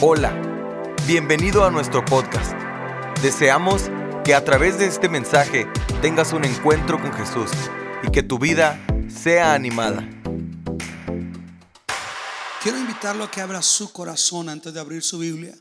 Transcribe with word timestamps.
Hola, 0.00 0.32
bienvenido 1.08 1.64
a 1.64 1.72
nuestro 1.72 2.04
podcast. 2.04 2.52
Deseamos 3.20 3.90
que 4.24 4.32
a 4.32 4.44
través 4.44 4.78
de 4.78 4.86
este 4.86 5.08
mensaje 5.08 5.66
tengas 6.00 6.32
un 6.32 6.44
encuentro 6.44 7.02
con 7.02 7.12
Jesús 7.12 7.50
y 8.04 8.12
que 8.12 8.22
tu 8.22 8.38
vida 8.38 8.78
sea 9.08 9.54
animada. 9.54 10.08
Quiero 12.62 12.78
invitarlo 12.78 13.24
a 13.24 13.30
que 13.32 13.40
abra 13.40 13.60
su 13.60 13.92
corazón 13.92 14.48
antes 14.48 14.72
de 14.72 14.78
abrir 14.78 15.02
su 15.02 15.18
Biblia 15.18 15.56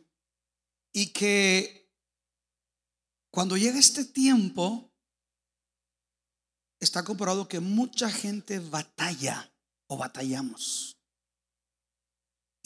y 0.93 1.13
que 1.13 1.91
cuando 3.31 3.57
llegue 3.57 3.79
este 3.79 4.05
tiempo, 4.05 4.93
está 6.79 7.03
comprobado 7.03 7.47
que 7.47 7.59
mucha 7.59 8.11
gente 8.11 8.59
batalla 8.59 9.51
o 9.87 9.97
batallamos. 9.97 10.96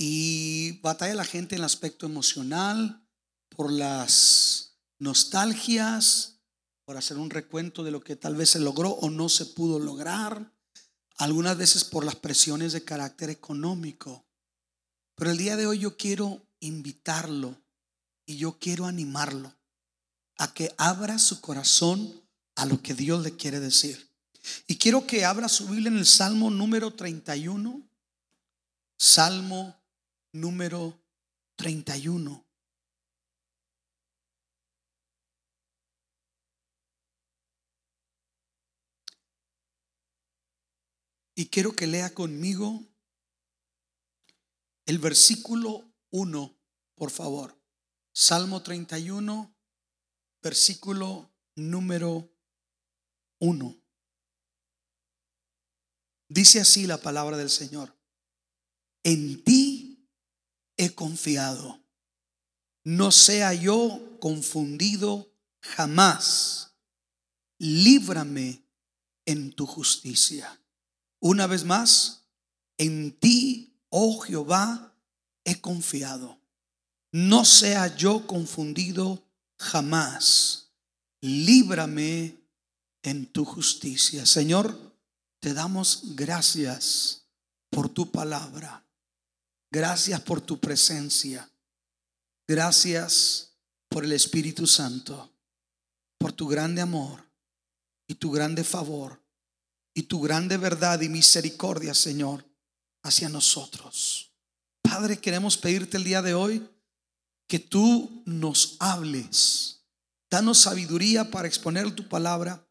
Y 0.04 0.80
batalla 0.82 1.14
la 1.14 1.26
gente 1.26 1.54
en 1.54 1.60
el 1.60 1.66
aspecto 1.66 2.08
emocional, 2.08 3.06
por 3.50 3.72
las 3.72 4.80
nostalgias, 4.98 6.40
por 6.86 6.98
hacer 6.98 7.20
un 7.20 7.30
recuento 7.30 7.84
de 7.84 7.92
lo 7.92 8.02
que 8.02 8.16
tal 8.16 8.36
vez 8.36 8.50
se 8.50 8.60
logró 8.60 8.90
o 8.90 9.12
no 9.12 9.30
se 9.30 9.46
pudo 9.46 9.78
lograr, 9.78 10.52
algunas 11.18 11.56
veces 11.56 11.84
por 11.84 12.04
las 12.04 12.16
presiones 12.16 12.74
de 12.74 12.84
carácter 12.84 13.30
económico. 13.30 14.26
Pero 15.14 15.30
el 15.30 15.38
día 15.38 15.56
de 15.56 15.68
hoy 15.68 15.78
yo 15.78 15.96
quiero 15.98 16.48
invitarlo 16.62 17.62
y 18.26 18.38
yo 18.38 18.58
quiero 18.58 18.88
animarlo 18.88 19.56
a 20.40 20.52
que 20.52 20.74
abra 20.80 21.20
su 21.20 21.42
corazón 21.42 22.24
a 22.56 22.66
lo 22.66 22.82
que 22.82 22.96
Dios 22.96 23.22
le 23.22 23.36
quiere 23.36 23.60
decir. 23.60 24.10
Y 24.66 24.78
quiero 24.78 25.06
que 25.06 25.26
abra 25.26 25.48
su 25.48 25.68
Biblia 25.68 25.90
en 25.90 26.00
el 26.00 26.08
Salmo 26.08 26.50
número 26.50 26.92
31. 26.92 27.88
Salmo 28.98 29.81
número 30.34 31.02
31. 31.56 32.46
Y 41.36 41.50
quiero 41.50 41.76
que 41.76 41.88
lea 41.88 42.14
conmigo 42.14 42.86
el 44.86 45.00
versículo 45.00 45.92
1, 46.12 46.56
por 46.96 47.10
favor. 47.10 47.58
Salmo 48.14 48.62
31, 48.62 49.56
versículo 50.42 51.34
número 51.56 52.32
1. 53.40 53.82
Dice 56.28 56.62
así 56.62 56.86
la 56.86 56.98
palabra 56.98 57.38
del 57.38 57.50
Señor. 57.50 57.98
En 59.04 59.44
ti 59.44 59.61
he 60.82 60.96
confiado. 60.96 61.80
No 62.84 63.12
sea 63.12 63.54
yo 63.54 64.18
confundido 64.20 65.32
jamás. 65.62 66.74
Líbrame 67.60 68.64
en 69.26 69.54
tu 69.54 69.68
justicia. 69.68 70.60
Una 71.20 71.46
vez 71.46 71.66
más, 71.66 72.24
en 72.80 73.12
ti, 73.12 73.78
oh 73.90 74.22
Jehová, 74.22 74.98
he 75.46 75.62
confiado. 75.62 76.40
No 77.12 77.46
sea 77.46 77.96
yo 77.96 78.26
confundido 78.26 79.24
jamás. 79.60 80.72
Líbrame 81.22 82.40
en 83.04 83.28
tu 83.28 83.46
justicia. 83.46 84.26
Señor, 84.26 84.98
te 85.40 85.54
damos 85.54 86.16
gracias 86.16 87.28
por 87.70 87.88
tu 87.88 88.10
palabra. 88.10 88.84
Gracias 89.72 90.20
por 90.22 90.42
tu 90.42 90.60
presencia. 90.60 91.50
Gracias 92.48 93.54
por 93.90 94.04
el 94.04 94.12
Espíritu 94.12 94.68
Santo, 94.68 95.34
por 96.18 96.34
tu 96.34 96.48
grande 96.48 96.82
amor 96.82 97.26
y 98.08 98.16
tu 98.16 98.32
grande 98.32 98.64
favor 98.64 99.22
y 99.94 100.04
tu 100.04 100.22
grande 100.22 100.58
verdad 100.58 101.02
y 101.02 101.10
misericordia, 101.10 101.94
Señor, 101.94 102.46
hacia 103.04 103.30
nosotros. 103.30 104.34
Padre, 104.82 105.20
queremos 105.20 105.58
pedirte 105.58 105.98
el 105.98 106.04
día 106.04 106.22
de 106.22 106.34
hoy 106.34 106.70
que 107.48 107.60
tú 107.60 108.24
nos 108.26 108.78
hables. 108.80 109.86
Danos 110.30 110.60
sabiduría 110.60 111.32
para 111.32 111.48
exponer 111.48 111.94
tu 111.94 112.08
palabra 112.08 112.66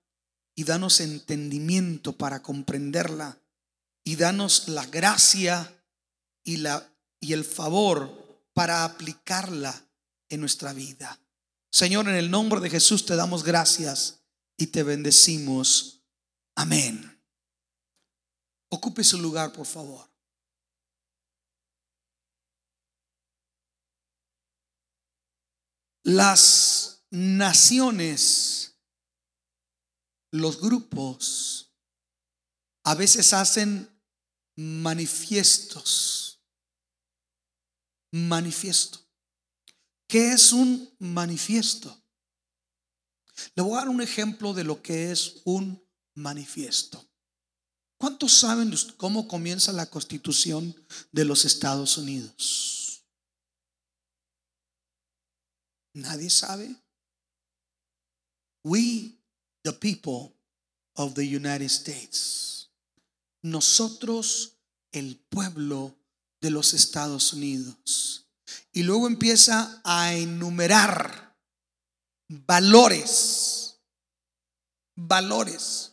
y 0.54 0.64
danos 0.64 1.00
entendimiento 1.00 2.16
para 2.16 2.42
comprenderla 2.42 3.38
y 4.04 4.16
danos 4.16 4.68
la 4.68 4.86
gracia 4.86 5.82
y, 6.44 6.58
la, 6.58 6.89
y 7.20 7.34
el 7.34 7.44
favor 7.44 8.20
para 8.54 8.84
aplicarla 8.84 9.86
en 10.28 10.40
nuestra 10.40 10.72
vida. 10.72 11.20
Señor, 11.70 12.08
en 12.08 12.16
el 12.16 12.30
nombre 12.30 12.60
de 12.60 12.70
Jesús 12.70 13.06
te 13.06 13.14
damos 13.14 13.44
gracias 13.44 14.22
y 14.56 14.68
te 14.68 14.82
bendecimos. 14.82 16.02
Amén. 16.56 17.22
Ocupe 18.70 19.04
su 19.04 19.18
lugar, 19.18 19.52
por 19.52 19.66
favor. 19.66 20.08
Las 26.02 27.04
naciones, 27.10 28.74
los 30.32 30.60
grupos, 30.60 31.72
a 32.84 32.94
veces 32.94 33.32
hacen 33.32 33.88
manifiestos 34.56 36.29
manifiesto. 38.10 38.98
¿Qué 40.06 40.32
es 40.32 40.52
un 40.52 40.92
manifiesto? 40.98 41.96
Le 43.54 43.62
voy 43.62 43.74
a 43.74 43.76
dar 43.78 43.88
un 43.88 44.00
ejemplo 44.00 44.52
de 44.52 44.64
lo 44.64 44.82
que 44.82 45.12
es 45.12 45.40
un 45.44 45.82
manifiesto. 46.14 47.04
¿Cuántos 47.96 48.32
saben 48.32 48.74
cómo 48.96 49.28
comienza 49.28 49.72
la 49.72 49.86
constitución 49.86 50.74
de 51.12 51.24
los 51.24 51.44
Estados 51.44 51.98
Unidos? 51.98 53.04
¿Nadie 55.92 56.30
sabe? 56.30 56.74
We, 58.64 59.18
the 59.62 59.72
people 59.72 60.34
of 60.94 61.14
the 61.14 61.24
United 61.24 61.66
States. 61.66 62.70
Nosotros, 63.42 64.56
el 64.92 65.16
pueblo 65.28 65.99
de 66.40 66.50
los 66.50 66.74
Estados 66.74 67.32
Unidos. 67.32 68.26
Y 68.72 68.82
luego 68.82 69.06
empieza 69.06 69.80
a 69.84 70.14
enumerar 70.14 71.36
valores, 72.28 73.80
valores, 74.96 75.92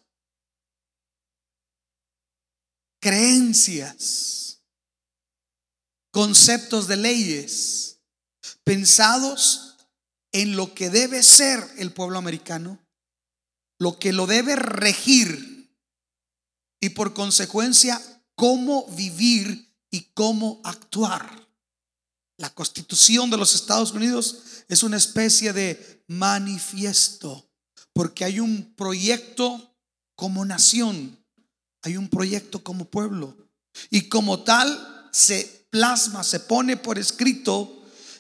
creencias, 3.00 4.62
conceptos 6.12 6.88
de 6.88 6.98
leyes 6.98 8.00
pensados 8.64 9.76
en 10.32 10.56
lo 10.56 10.74
que 10.74 10.90
debe 10.90 11.24
ser 11.24 11.64
el 11.78 11.94
pueblo 11.94 12.18
americano, 12.18 12.80
lo 13.80 13.98
que 13.98 14.14
lo 14.14 14.28
debe 14.28 14.56
regir 14.56 15.74
y 16.80 16.90
por 16.90 17.14
consecuencia 17.14 18.02
cómo 18.36 18.88
vivir 18.90 19.67
y 19.92 20.02
cómo 20.14 20.62
actuar. 20.64 21.48
La 22.38 22.54
constitución 22.54 23.30
de 23.30 23.38
los 23.38 23.56
Estados 23.56 23.92
Unidos 23.92 24.64
es 24.68 24.84
una 24.84 24.98
especie 24.98 25.54
de 25.54 26.04
manifiesto, 26.08 27.50
porque 27.94 28.26
hay 28.26 28.40
un 28.40 28.74
proyecto 28.76 29.76
como 30.16 30.46
nación, 30.46 31.18
hay 31.82 31.98
un 31.98 32.10
proyecto 32.10 32.64
como 32.64 32.86
pueblo, 32.86 33.36
y 33.90 34.08
como 34.08 34.44
tal 34.44 35.10
se 35.12 35.68
plasma, 35.70 36.24
se 36.24 36.40
pone 36.40 36.78
por 36.78 37.00
escrito, 37.00 37.74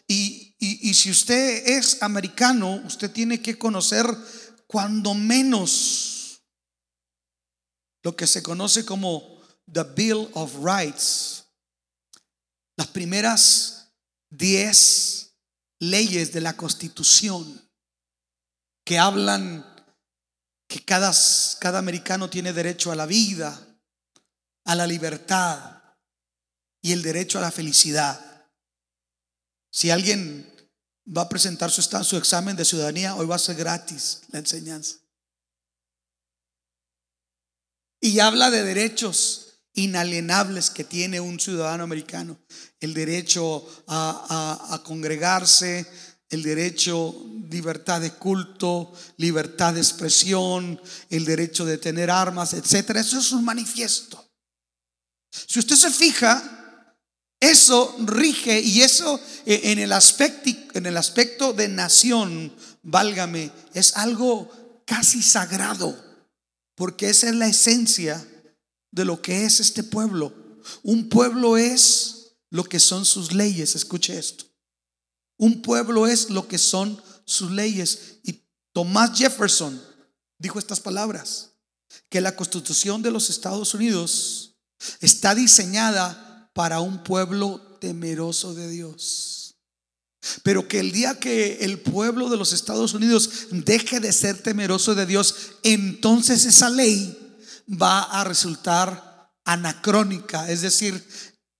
y, 0.07 0.55
y, 0.57 0.93
si 0.93 1.11
usted 1.11 1.67
es 1.67 2.01
americano, 2.01 2.81
usted 2.85 3.11
tiene 3.11 3.41
que 3.41 3.57
conocer 3.57 4.07
cuando 4.65 5.13
menos 5.13 6.41
lo 8.03 8.15
que 8.15 8.25
se 8.25 8.41
conoce 8.41 8.85
como 8.85 9.41
the 9.69 9.83
Bill 9.83 10.29
of 10.33 10.55
Rights 10.63 11.46
las 12.77 12.87
primeras 12.87 13.91
diez 14.29 15.35
leyes 15.79 16.31
de 16.31 16.41
la 16.41 16.55
Constitución 16.55 17.69
que 18.85 18.99
hablan 18.99 19.65
que 20.67 20.85
cada, 20.85 21.11
cada 21.59 21.79
americano 21.79 22.29
tiene 22.29 22.53
derecho 22.53 22.91
a 22.91 22.95
la 22.95 23.05
vida, 23.05 23.59
a 24.65 24.75
la 24.75 24.85
libertad 24.85 25.81
y 26.81 26.93
el 26.93 27.01
derecho 27.01 27.39
a 27.39 27.41
la 27.41 27.51
felicidad. 27.51 28.47
Si 29.71 29.89
alguien 29.89 30.53
va 31.05 31.23
a 31.23 31.29
presentar 31.29 31.71
su, 31.71 31.81
su 31.81 32.17
examen 32.17 32.55
de 32.55 32.65
ciudadanía, 32.65 33.15
hoy 33.15 33.25
va 33.25 33.35
a 33.35 33.39
ser 33.39 33.55
gratis 33.55 34.21
la 34.29 34.39
enseñanza. 34.39 34.97
Y 37.99 38.19
habla 38.19 38.51
de 38.51 38.63
derechos 38.63 39.46
inalienables 39.77 40.69
que 40.71 40.83
tiene 40.83 41.19
un 41.19 41.39
ciudadano 41.39 41.83
americano. 41.83 42.37
El 42.79 42.93
derecho 42.93 43.65
a, 43.87 44.81
congregarse, 44.83 45.85
el 46.29 46.43
derecho, 46.43 47.15
libertad 47.49 48.01
de 48.01 48.11
culto, 48.11 48.91
libertad 49.17 49.75
de 49.75 49.79
expresión, 49.79 50.81
el 51.09 51.25
derecho 51.25 51.63
de 51.63 51.77
tener 51.77 52.09
armas, 52.09 52.53
etcétera. 52.53 53.01
Eso 53.01 53.19
es 53.19 53.31
un 53.31 53.45
manifiesto. 53.45 54.23
Si 55.31 55.59
usted 55.59 55.75
se 55.75 55.91
fija, 55.91 56.95
eso 57.39 57.95
rige 57.99 58.59
y 58.59 58.81
eso 58.81 59.21
eh, 59.45 59.61
en 59.65 59.79
el 59.79 59.93
aspecto, 59.93 60.49
en 60.73 60.87
el 60.87 60.97
aspecto 60.97 61.53
de 61.53 61.67
nación, 61.67 62.51
válgame, 62.81 63.51
es 63.75 63.95
algo 63.95 64.81
casi 64.85 65.21
sagrado, 65.21 65.95
porque 66.73 67.09
esa 67.09 67.29
es 67.29 67.35
la 67.35 67.47
esencia 67.47 68.25
de 68.91 69.05
lo 69.05 69.21
que 69.21 69.45
es 69.45 69.59
este 69.59 69.83
pueblo. 69.83 70.33
Un 70.83 71.09
pueblo 71.09 71.57
es 71.57 72.35
lo 72.49 72.63
que 72.63 72.79
son 72.79 73.05
sus 73.05 73.33
leyes, 73.33 73.75
escuche 73.75 74.17
esto. 74.17 74.45
Un 75.37 75.61
pueblo 75.61 76.07
es 76.07 76.29
lo 76.29 76.47
que 76.47 76.57
son 76.57 77.01
sus 77.25 77.51
leyes. 77.51 78.19
Y 78.23 78.43
Thomas 78.73 79.17
Jefferson 79.17 79.81
dijo 80.39 80.59
estas 80.59 80.79
palabras, 80.79 81.51
que 82.09 82.21
la 82.21 82.35
constitución 82.35 83.01
de 83.01 83.11
los 83.11 83.29
Estados 83.29 83.73
Unidos 83.73 84.55
está 84.99 85.35
diseñada 85.35 86.51
para 86.53 86.79
un 86.79 87.03
pueblo 87.03 87.77
temeroso 87.79 88.53
de 88.53 88.69
Dios. 88.69 89.55
Pero 90.43 90.67
que 90.67 90.79
el 90.79 90.91
día 90.91 91.19
que 91.19 91.59
el 91.61 91.79
pueblo 91.79 92.29
de 92.29 92.37
los 92.37 92.51
Estados 92.51 92.93
Unidos 92.93 93.47
deje 93.51 93.99
de 93.99 94.11
ser 94.11 94.41
temeroso 94.41 94.95
de 94.95 95.05
Dios, 95.05 95.35
entonces 95.63 96.45
esa 96.45 96.69
ley 96.69 97.26
va 97.67 98.03
a 98.03 98.23
resultar 98.23 99.31
anacrónica, 99.45 100.49
es 100.49 100.61
decir, 100.61 101.07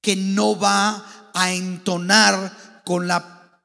que 0.01 0.15
no 0.15 0.57
va 0.57 1.31
a 1.33 1.53
entonar 1.53 2.81
con 2.85 3.07
la 3.07 3.61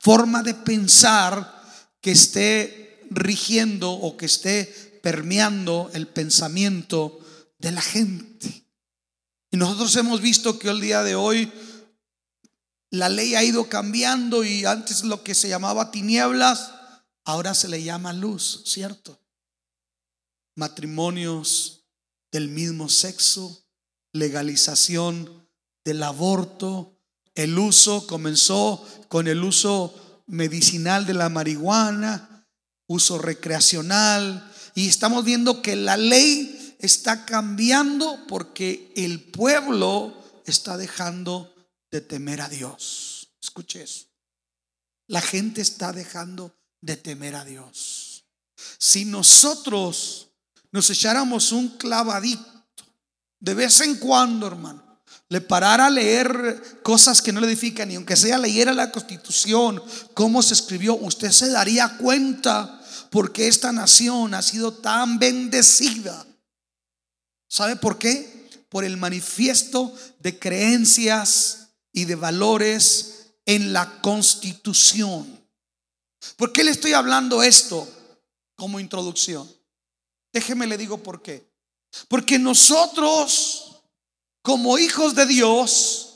forma 0.00 0.42
de 0.42 0.54
pensar 0.54 1.62
que 2.00 2.12
esté 2.12 3.06
rigiendo 3.10 3.90
o 3.92 4.16
que 4.16 4.26
esté 4.26 5.00
permeando 5.02 5.90
el 5.94 6.08
pensamiento 6.08 7.20
de 7.58 7.72
la 7.72 7.82
gente. 7.82 8.66
Y 9.50 9.56
nosotros 9.56 9.94
hemos 9.96 10.20
visto 10.20 10.58
que 10.58 10.68
el 10.68 10.80
día 10.80 11.02
de 11.02 11.14
hoy 11.14 11.52
la 12.90 13.08
ley 13.08 13.34
ha 13.34 13.44
ido 13.44 13.68
cambiando 13.68 14.44
y 14.44 14.64
antes 14.64 15.04
lo 15.04 15.22
que 15.22 15.34
se 15.34 15.48
llamaba 15.48 15.90
tinieblas, 15.90 16.72
ahora 17.24 17.54
se 17.54 17.68
le 17.68 17.82
llama 17.82 18.12
luz, 18.12 18.62
¿cierto? 18.66 19.20
Matrimonios 20.56 21.84
del 22.32 22.48
mismo 22.48 22.88
sexo, 22.88 23.64
legalización 24.12 25.48
del 25.84 26.02
aborto, 26.02 26.98
el 27.34 27.58
uso 27.58 28.06
comenzó 28.06 28.84
con 29.08 29.28
el 29.28 29.44
uso 29.44 29.94
medicinal 30.26 31.06
de 31.06 31.14
la 31.14 31.28
marihuana, 31.28 32.48
uso 32.88 33.18
recreacional, 33.18 34.52
y 34.74 34.88
estamos 34.88 35.24
viendo 35.24 35.62
que 35.62 35.76
la 35.76 35.96
ley 35.96 36.76
está 36.80 37.24
cambiando 37.24 38.26
porque 38.26 38.92
el 38.96 39.22
pueblo 39.22 40.14
está 40.46 40.76
dejando 40.76 41.54
de 41.90 42.00
temer 42.00 42.40
a 42.40 42.48
Dios. 42.48 43.28
Escuche 43.42 43.82
eso. 43.82 44.06
La 45.06 45.20
gente 45.20 45.60
está 45.60 45.92
dejando 45.92 46.54
de 46.80 46.96
temer 46.96 47.36
a 47.36 47.44
Dios. 47.44 48.26
Si 48.78 49.04
nosotros 49.04 50.25
nos 50.72 50.90
echáramos 50.90 51.52
un 51.52 51.68
clavadito 51.76 52.56
de 53.40 53.54
vez 53.54 53.80
en 53.80 53.96
cuando, 53.96 54.46
hermano, 54.46 54.82
le 55.28 55.40
parara 55.40 55.86
a 55.86 55.90
leer 55.90 56.80
cosas 56.82 57.20
que 57.20 57.32
no 57.32 57.40
le 57.40 57.46
edifican, 57.46 57.90
y 57.90 57.96
aunque 57.96 58.16
sea 58.16 58.38
leyera 58.38 58.72
la 58.72 58.90
constitución, 58.92 59.82
cómo 60.14 60.42
se 60.42 60.54
escribió, 60.54 60.94
usted 60.96 61.30
se 61.30 61.48
daría 61.50 61.96
cuenta 61.98 62.80
porque 63.10 63.48
esta 63.48 63.72
nación 63.72 64.34
ha 64.34 64.42
sido 64.42 64.72
tan 64.72 65.18
bendecida. 65.18 66.26
¿Sabe 67.48 67.76
por 67.76 67.98
qué? 67.98 68.48
Por 68.68 68.84
el 68.84 68.96
manifiesto 68.96 69.94
de 70.20 70.38
creencias 70.38 71.68
y 71.92 72.04
de 72.04 72.14
valores 72.14 73.32
en 73.44 73.72
la 73.72 74.00
constitución. 74.00 75.40
¿Por 76.36 76.52
qué 76.52 76.64
le 76.64 76.72
estoy 76.72 76.92
hablando 76.92 77.42
esto 77.42 77.88
como 78.56 78.80
introducción? 78.80 79.48
Déjeme 80.36 80.66
le 80.66 80.76
digo 80.76 80.98
por 80.98 81.22
qué. 81.22 81.50
Porque 82.08 82.38
nosotros, 82.38 83.80
como 84.42 84.76
hijos 84.76 85.14
de 85.14 85.24
Dios, 85.24 86.10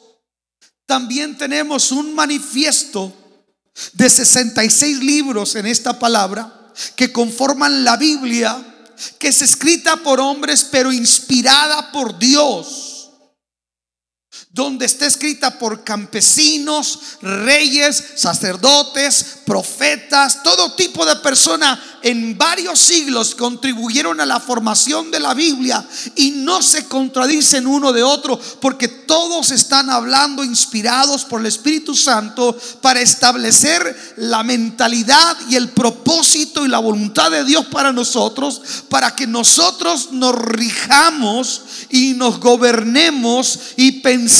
también 0.84 1.38
tenemos 1.38 1.90
un 1.90 2.14
manifiesto 2.14 3.10
de 3.94 4.10
66 4.10 4.98
libros 4.98 5.54
en 5.54 5.64
esta 5.64 5.98
palabra 5.98 6.70
que 6.96 7.10
conforman 7.10 7.82
la 7.82 7.96
Biblia, 7.96 8.62
que 9.18 9.28
es 9.28 9.40
escrita 9.40 9.96
por 9.96 10.20
hombres 10.20 10.68
pero 10.70 10.92
inspirada 10.92 11.90
por 11.90 12.18
Dios 12.18 12.89
donde 14.52 14.84
está 14.84 15.06
escrita 15.06 15.60
por 15.60 15.84
campesinos, 15.84 16.98
reyes, 17.22 18.04
sacerdotes, 18.16 19.38
profetas, 19.46 20.42
todo 20.42 20.74
tipo 20.74 21.06
de 21.06 21.14
personas 21.16 21.78
en 22.02 22.36
varios 22.36 22.78
siglos 22.80 23.34
contribuyeron 23.36 24.20
a 24.20 24.26
la 24.26 24.40
formación 24.40 25.10
de 25.10 25.20
la 25.20 25.34
Biblia 25.34 25.86
y 26.16 26.32
no 26.32 26.62
se 26.62 26.86
contradicen 26.86 27.66
uno 27.66 27.92
de 27.92 28.02
otro 28.02 28.40
porque 28.60 28.88
todos 28.88 29.52
están 29.52 29.88
hablando 29.88 30.42
inspirados 30.42 31.24
por 31.24 31.40
el 31.40 31.46
Espíritu 31.46 31.94
Santo 31.94 32.58
para 32.80 33.00
establecer 33.00 34.14
la 34.16 34.42
mentalidad 34.42 35.36
y 35.48 35.56
el 35.56 35.68
propósito 35.68 36.64
y 36.64 36.68
la 36.68 36.78
voluntad 36.78 37.30
de 37.30 37.44
Dios 37.44 37.66
para 37.66 37.92
nosotros, 37.92 38.62
para 38.88 39.14
que 39.14 39.26
nosotros 39.26 40.08
nos 40.12 40.34
rijamos 40.34 41.62
y 41.90 42.14
nos 42.14 42.40
gobernemos 42.40 43.58
y 43.76 43.92
pensemos 43.92 44.39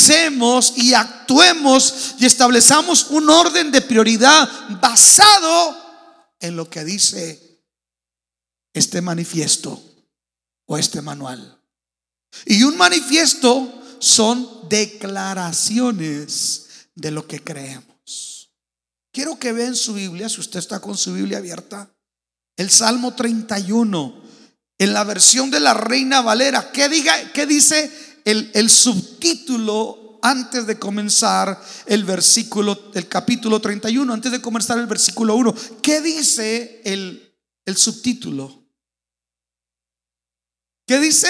y 0.76 0.94
actuemos 0.94 2.14
y 2.18 2.26
establezamos 2.26 3.08
un 3.10 3.28
orden 3.28 3.70
de 3.70 3.82
prioridad 3.82 4.48
basado 4.80 5.76
en 6.40 6.56
lo 6.56 6.70
que 6.70 6.84
dice 6.84 7.60
este 8.72 9.02
manifiesto 9.02 9.82
o 10.66 10.78
este 10.78 11.02
manual. 11.02 11.60
Y 12.46 12.62
un 12.62 12.76
manifiesto 12.76 13.82
son 13.98 14.68
declaraciones 14.68 16.68
de 16.94 17.10
lo 17.10 17.26
que 17.26 17.42
creemos. 17.42 18.52
Quiero 19.12 19.36
que 19.38 19.52
vean 19.52 19.74
su 19.74 19.94
Biblia, 19.94 20.28
si 20.28 20.38
usted 20.40 20.60
está 20.60 20.78
con 20.80 20.96
su 20.96 21.14
Biblia 21.14 21.38
abierta, 21.38 21.92
el 22.56 22.70
Salmo 22.70 23.14
31 23.14 24.22
en 24.78 24.94
la 24.94 25.04
versión 25.04 25.50
de 25.50 25.60
la 25.60 25.74
Reina 25.74 26.22
Valera. 26.22 26.72
¿Qué, 26.72 26.88
diga, 26.88 27.32
qué 27.32 27.46
dice 27.46 27.92
el, 28.24 28.50
el 28.54 28.70
subtítulo 28.70 29.99
antes 30.22 30.66
de 30.66 30.78
comenzar 30.78 31.62
el 31.86 32.04
versículo, 32.04 32.90
el 32.94 33.08
capítulo 33.08 33.60
31, 33.60 34.12
antes 34.12 34.32
de 34.32 34.40
comenzar 34.40 34.78
el 34.78 34.86
versículo 34.86 35.36
1? 35.36 35.54
¿Qué 35.82 36.00
dice 36.00 36.82
el, 36.84 37.36
el 37.64 37.76
subtítulo? 37.76 38.64
¿Qué 40.86 40.98
dice? 40.98 41.28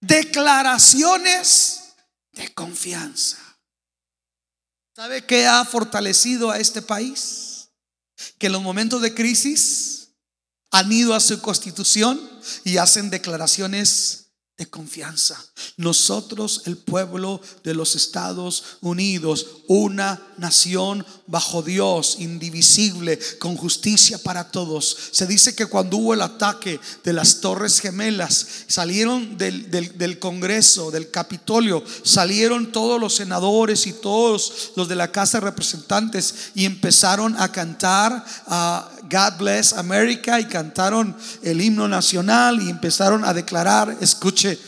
Declaraciones 0.00 1.94
de 2.32 2.52
confianza. 2.54 3.38
¿Sabe 4.96 5.26
qué 5.26 5.46
ha 5.46 5.64
fortalecido 5.64 6.50
a 6.50 6.58
este 6.58 6.80
país? 6.80 7.68
Que 8.38 8.46
en 8.46 8.52
los 8.52 8.62
momentos 8.62 9.02
de 9.02 9.12
crisis 9.12 10.10
han 10.70 10.90
ido 10.90 11.14
a 11.14 11.20
su 11.20 11.40
constitución 11.40 12.20
y 12.64 12.78
hacen 12.78 13.10
declaraciones 13.10 14.23
de 14.56 14.66
confianza. 14.66 15.44
Nosotros, 15.76 16.62
el 16.66 16.76
pueblo 16.76 17.40
de 17.64 17.74
los 17.74 17.96
Estados 17.96 18.78
Unidos, 18.82 19.46
una 19.66 20.22
nación 20.36 21.04
bajo 21.26 21.62
Dios, 21.62 22.16
indivisible, 22.20 23.18
con 23.40 23.56
justicia 23.56 24.16
para 24.18 24.52
todos. 24.52 24.96
Se 25.10 25.26
dice 25.26 25.56
que 25.56 25.66
cuando 25.66 25.96
hubo 25.96 26.14
el 26.14 26.22
ataque 26.22 26.78
de 27.02 27.12
las 27.12 27.40
Torres 27.40 27.80
Gemelas, 27.80 28.46
salieron 28.68 29.36
del, 29.36 29.70
del 29.70 30.18
Congreso, 30.20 30.92
del 30.92 31.10
Capitolio, 31.10 31.82
salieron 32.04 32.70
todos 32.70 33.00
los 33.00 33.16
senadores 33.16 33.88
y 33.88 33.92
todos 33.92 34.72
los 34.76 34.88
de 34.88 34.94
la 34.94 35.10
Casa 35.10 35.38
de 35.38 35.46
Representantes 35.46 36.52
y 36.54 36.64
empezaron 36.64 37.34
a 37.40 37.50
cantar 37.50 38.24
a 38.46 38.88
God 39.08 39.38
Bless 39.38 39.72
America 39.72 40.40
y 40.40 40.46
cantaron 40.46 41.16
el 41.42 41.60
himno 41.60 41.88
nacional 41.88 42.60
y 42.62 42.70
empezaron 42.70 43.24
a 43.24 43.34
declarar, 43.34 43.96
escuche, 44.00 44.58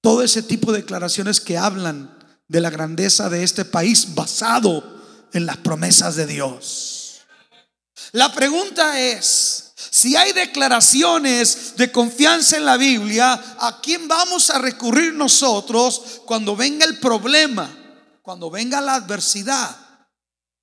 todo 0.00 0.22
ese 0.22 0.42
tipo 0.42 0.72
de 0.72 0.80
declaraciones 0.80 1.40
que 1.40 1.58
hablan 1.58 2.16
de 2.46 2.60
la 2.60 2.70
grandeza 2.70 3.28
de 3.28 3.42
este 3.42 3.64
país 3.64 4.14
basado 4.14 5.28
en 5.32 5.46
las 5.46 5.58
promesas 5.58 6.16
de 6.16 6.26
Dios. 6.26 7.20
La 8.12 8.32
pregunta 8.32 8.98
es, 9.00 9.64
Si 9.90 10.16
hay 10.16 10.32
declaraciones 10.32 11.74
de 11.76 11.90
confianza 11.92 12.56
en 12.56 12.64
la 12.64 12.76
Biblia, 12.76 13.32
¿a 13.58 13.80
quién 13.80 14.08
vamos 14.08 14.50
a 14.50 14.58
recurrir 14.58 15.14
nosotros 15.14 16.20
cuando 16.24 16.56
venga 16.56 16.84
el 16.84 16.98
problema, 16.98 17.70
cuando 18.22 18.50
venga 18.50 18.80
la 18.80 18.96
adversidad, 18.96 19.76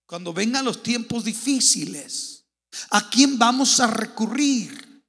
cuando 0.06 0.34
vengan 0.34 0.66
los 0.66 0.84
tiempos 0.84 1.24
difíciles? 1.24 2.35
¿A 2.92 3.10
quién 3.10 3.38
vamos 3.38 3.80
a 3.80 3.88
recurrir? 3.88 5.04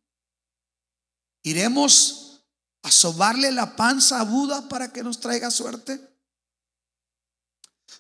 ¿Iremos 1.42 2.42
a 2.82 2.90
sobarle 2.90 3.52
la 3.52 3.76
panza 3.76 4.20
a 4.20 4.24
Buda 4.24 4.68
para 4.68 4.92
que 4.92 5.02
nos 5.02 5.20
traiga 5.20 5.50
suerte? 5.50 6.00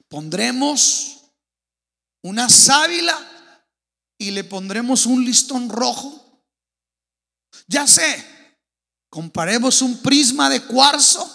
¿Pondremos 0.08 1.16
una 2.22 2.48
sábila 2.48 3.16
y 4.18 4.30
le 4.32 4.44
pondremos 4.44 5.06
un 5.06 5.24
listón 5.24 5.68
rojo. 5.68 6.42
Ya 7.68 7.86
sé, 7.86 8.24
comparemos 9.08 9.82
un 9.82 10.02
prisma 10.02 10.50
de 10.50 10.64
cuarzo. 10.64 11.32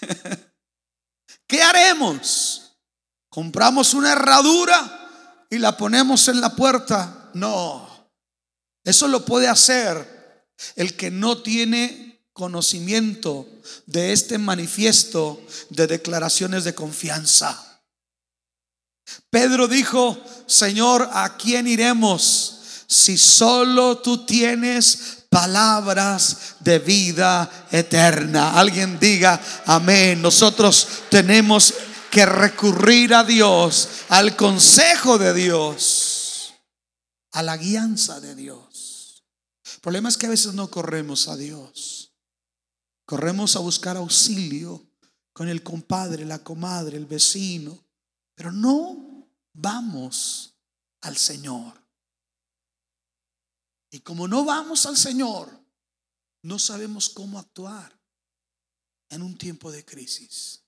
¿Qué 1.46 1.62
haremos? 1.62 2.78
¿Compramos 3.28 3.94
una 3.94 4.12
herradura 4.12 4.99
y 5.50 5.58
la 5.58 5.76
ponemos 5.76 6.28
en 6.28 6.40
la 6.40 6.54
puerta? 6.54 7.30
No, 7.34 8.08
eso 8.84 9.08
lo 9.08 9.24
puede 9.24 9.48
hacer 9.48 10.46
el 10.76 10.96
que 10.96 11.10
no 11.10 11.42
tiene 11.42 12.22
conocimiento 12.32 13.46
de 13.86 14.12
este 14.12 14.38
manifiesto 14.38 15.42
de 15.68 15.86
declaraciones 15.86 16.64
de 16.64 16.74
confianza. 16.74 17.82
Pedro 19.28 19.68
dijo, 19.68 20.18
Señor, 20.46 21.08
¿a 21.12 21.36
quién 21.36 21.66
iremos 21.66 22.56
si 22.86 23.18
solo 23.18 23.98
tú 23.98 24.24
tienes 24.24 25.24
palabras 25.28 26.56
de 26.60 26.78
vida 26.78 27.50
eterna? 27.70 28.58
Alguien 28.58 28.98
diga, 28.98 29.40
amén. 29.66 30.22
Nosotros 30.22 30.86
tenemos 31.10 31.74
que 32.10 32.26
recurrir 32.26 33.14
a 33.14 33.24
Dios, 33.24 33.88
al 34.08 34.36
consejo 34.36 35.18
de 35.18 35.32
Dios, 35.32 36.54
a 37.32 37.42
la 37.42 37.56
guianza 37.56 38.20
de 38.20 38.34
Dios. 38.34 39.24
El 39.74 39.80
problema 39.80 40.08
es 40.08 40.16
que 40.16 40.26
a 40.26 40.30
veces 40.30 40.54
no 40.54 40.70
corremos 40.70 41.28
a 41.28 41.36
Dios. 41.36 42.12
Corremos 43.06 43.56
a 43.56 43.60
buscar 43.60 43.96
auxilio 43.96 44.84
con 45.32 45.48
el 45.48 45.62
compadre, 45.62 46.24
la 46.24 46.40
comadre, 46.40 46.96
el 46.96 47.06
vecino 47.06 47.78
pero 48.40 48.52
no 48.52 49.28
vamos 49.52 50.54
al 51.02 51.14
Señor. 51.18 51.78
Y 53.90 54.00
como 54.00 54.26
no 54.26 54.46
vamos 54.46 54.86
al 54.86 54.96
Señor, 54.96 55.50
no 56.40 56.58
sabemos 56.58 57.10
cómo 57.10 57.38
actuar 57.38 58.00
en 59.10 59.20
un 59.20 59.36
tiempo 59.36 59.70
de 59.70 59.84
crisis. 59.84 60.59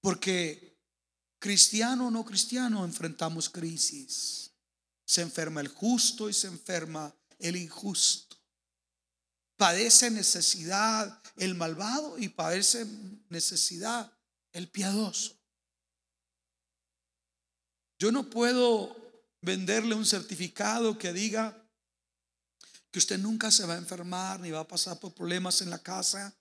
Porque 0.00 0.78
cristiano 1.38 2.08
o 2.08 2.10
no 2.10 2.24
cristiano 2.24 2.84
enfrentamos 2.84 3.48
crisis. 3.48 4.52
Se 5.04 5.22
enferma 5.22 5.60
el 5.60 5.68
justo 5.68 6.28
y 6.28 6.32
se 6.32 6.46
enferma 6.46 7.14
el 7.38 7.56
injusto. 7.56 8.36
Padece 9.56 10.10
necesidad 10.10 11.22
el 11.36 11.54
malvado 11.54 12.18
y 12.18 12.28
padece 12.28 12.86
necesidad 13.28 14.12
el 14.52 14.68
piadoso. 14.68 15.38
Yo 17.98 18.10
no 18.10 18.30
puedo 18.30 18.96
venderle 19.42 19.94
un 19.94 20.06
certificado 20.06 20.96
que 20.96 21.12
diga 21.12 21.56
que 22.90 22.98
usted 22.98 23.18
nunca 23.18 23.50
se 23.50 23.66
va 23.66 23.74
a 23.74 23.78
enfermar 23.78 24.40
ni 24.40 24.50
va 24.50 24.60
a 24.60 24.68
pasar 24.68 24.98
por 24.98 25.14
problemas 25.14 25.60
en 25.60 25.70
la 25.70 25.78
casa 25.78 26.34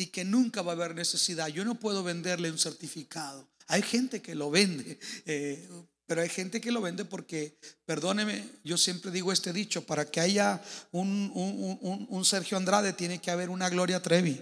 y 0.00 0.06
que 0.06 0.24
nunca 0.24 0.62
va 0.62 0.72
a 0.72 0.74
haber 0.74 0.94
necesidad. 0.94 1.48
Yo 1.48 1.64
no 1.64 1.74
puedo 1.74 2.02
venderle 2.02 2.50
un 2.50 2.58
certificado. 2.58 3.48
Hay 3.66 3.82
gente 3.82 4.22
que 4.22 4.34
lo 4.34 4.50
vende, 4.50 4.98
eh, 5.26 5.68
pero 6.06 6.22
hay 6.22 6.28
gente 6.28 6.60
que 6.60 6.72
lo 6.72 6.80
vende 6.80 7.04
porque, 7.04 7.58
perdóneme, 7.84 8.44
yo 8.64 8.76
siempre 8.76 9.10
digo 9.10 9.30
este 9.30 9.52
dicho, 9.52 9.84
para 9.84 10.10
que 10.10 10.20
haya 10.20 10.62
un, 10.90 11.30
un 12.08 12.24
Sergio 12.24 12.56
Andrade 12.56 12.92
tiene 12.94 13.20
que 13.20 13.30
haber 13.30 13.50
una 13.50 13.68
Gloria 13.68 14.02
Trevi. 14.02 14.40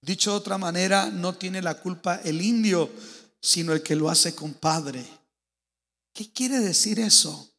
Dicho 0.00 0.32
de 0.32 0.36
otra 0.36 0.58
manera, 0.58 1.10
no 1.10 1.34
tiene 1.34 1.62
la 1.62 1.80
culpa 1.80 2.20
el 2.24 2.42
indio 2.42 2.90
sino 3.44 3.74
el 3.74 3.82
que 3.82 3.94
lo 3.94 4.08
hace 4.08 4.34
compadre. 4.34 5.04
¿Qué 6.14 6.32
quiere 6.32 6.60
decir 6.60 6.98
eso? 6.98 7.53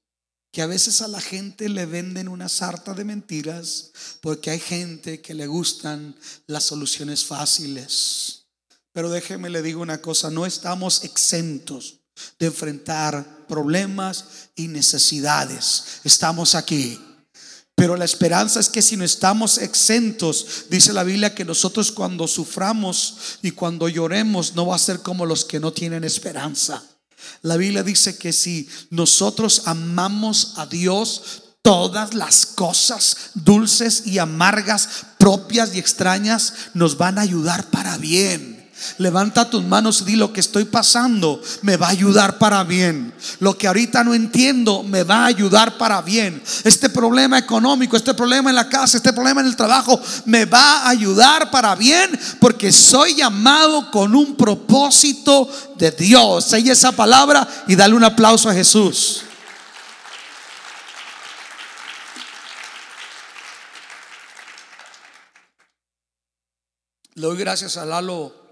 Que 0.56 0.62
a 0.62 0.68
veces 0.68 1.02
a 1.02 1.10
la 1.10 1.20
gente 1.20 1.68
le 1.68 1.86
venden 1.86 2.30
una 2.30 2.48
sarta 2.48 2.94
de 2.94 3.04
mentiras 3.04 3.92
porque 4.22 4.52
hay 4.52 4.60
gente 4.62 5.20
que 5.20 5.34
le 5.34 5.48
gustan 5.48 6.16
las 6.48 6.64
soluciones 6.64 7.26
fáciles. 7.26 8.46
Pero 8.94 9.10
déjeme 9.10 9.50
le 9.50 9.62
digo 9.62 9.82
una 9.82 10.02
cosa, 10.02 10.32
no 10.32 10.46
estamos 10.46 11.04
exentos 11.04 12.00
de 12.40 12.46
enfrentar 12.46 13.46
problemas 13.50 14.48
y 14.56 14.70
necesidades. 14.70 16.00
Estamos 16.06 16.56
aquí. 16.56 17.02
Pero 17.76 17.98
la 17.98 18.06
esperanza 18.06 18.62
es 18.62 18.70
que 18.70 18.82
si 18.82 18.96
no 18.96 19.04
estamos 19.04 19.58
exentos, 19.58 20.68
dice 20.70 20.94
la 20.94 21.04
Biblia 21.04 21.36
que 21.36 21.44
nosotros 21.44 21.92
cuando 21.92 22.30
suframos 22.30 23.40
y 23.42 23.52
cuando 23.52 23.90
lloremos 23.90 24.56
no 24.56 24.68
va 24.68 24.78
a 24.78 24.80
ser 24.80 25.02
como 25.02 25.26
los 25.26 25.44
que 25.44 25.60
no 25.60 25.74
tienen 25.74 26.06
esperanza. 26.06 26.95
La 27.42 27.58
Biblia 27.58 27.84
dice 27.84 28.18
que 28.18 28.34
si 28.34 28.70
nosotros 28.90 29.64
amamos 29.66 30.54
a 30.58 30.66
Dios, 30.66 31.44
todas 31.62 32.14
las 32.14 32.46
cosas 32.46 33.32
dulces 33.34 34.04
y 34.06 34.20
amargas, 34.20 34.88
propias 35.18 35.76
y 35.76 35.80
extrañas, 35.80 36.54
nos 36.74 36.98
van 36.98 37.18
a 37.18 37.22
ayudar 37.22 37.70
para 37.72 37.98
bien. 37.98 38.55
Levanta 38.98 39.50
tus 39.50 39.64
manos 39.64 40.02
y 40.02 40.06
di 40.06 40.16
lo 40.16 40.34
que 40.34 40.42
estoy 40.42 40.66
pasando 40.66 41.42
me 41.62 41.78
va 41.78 41.88
a 41.88 41.92
ayudar 41.92 42.38
para 42.38 42.64
bien. 42.66 43.14
Lo 43.40 43.58
que 43.58 43.68
ahorita 43.68 44.04
no 44.04 44.14
entiendo 44.14 44.84
me 44.84 45.04
va 45.04 45.24
a 45.24 45.26
ayudar 45.28 45.78
para 45.78 46.02
bien. 46.02 46.42
Este 46.64 46.90
problema 46.90 47.38
económico, 47.38 47.96
este 47.96 48.14
problema 48.14 48.50
en 48.50 48.56
la 48.58 48.68
casa, 48.68 48.98
este 48.98 49.14
problema 49.14 49.40
en 49.42 49.48
el 49.48 49.56
trabajo 49.56 50.00
me 50.26 50.44
va 50.44 50.82
a 50.82 50.90
ayudar 50.90 51.52
para 51.52 51.74
bien 51.76 52.20
porque 52.40 52.72
soy 52.72 53.16
llamado 53.16 53.90
con 53.92 54.14
un 54.14 54.36
propósito 54.36 55.50
de 55.78 55.92
Dios. 55.92 56.46
Say 56.46 56.70
esa 56.70 56.92
palabra 56.92 57.48
y 57.68 57.76
dale 57.76 57.96
un 57.96 58.04
aplauso 58.04 58.50
a 58.50 58.54
Jesús. 58.54 59.22
Le 67.14 67.28
doy 67.28 67.38
gracias 67.38 67.78
a 67.78 67.86
Lalo 67.86 68.45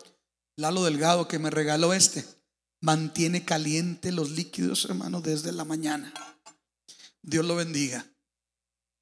Lalo 0.55 0.83
Delgado 0.83 1.27
que 1.27 1.39
me 1.39 1.49
regaló 1.49 1.93
este, 1.93 2.25
mantiene 2.81 3.43
caliente 3.43 4.11
los 4.11 4.31
líquidos, 4.31 4.85
hermano, 4.85 5.21
desde 5.21 5.51
la 5.51 5.65
mañana. 5.65 6.13
Dios 7.21 7.45
lo 7.45 7.55
bendiga. 7.55 8.05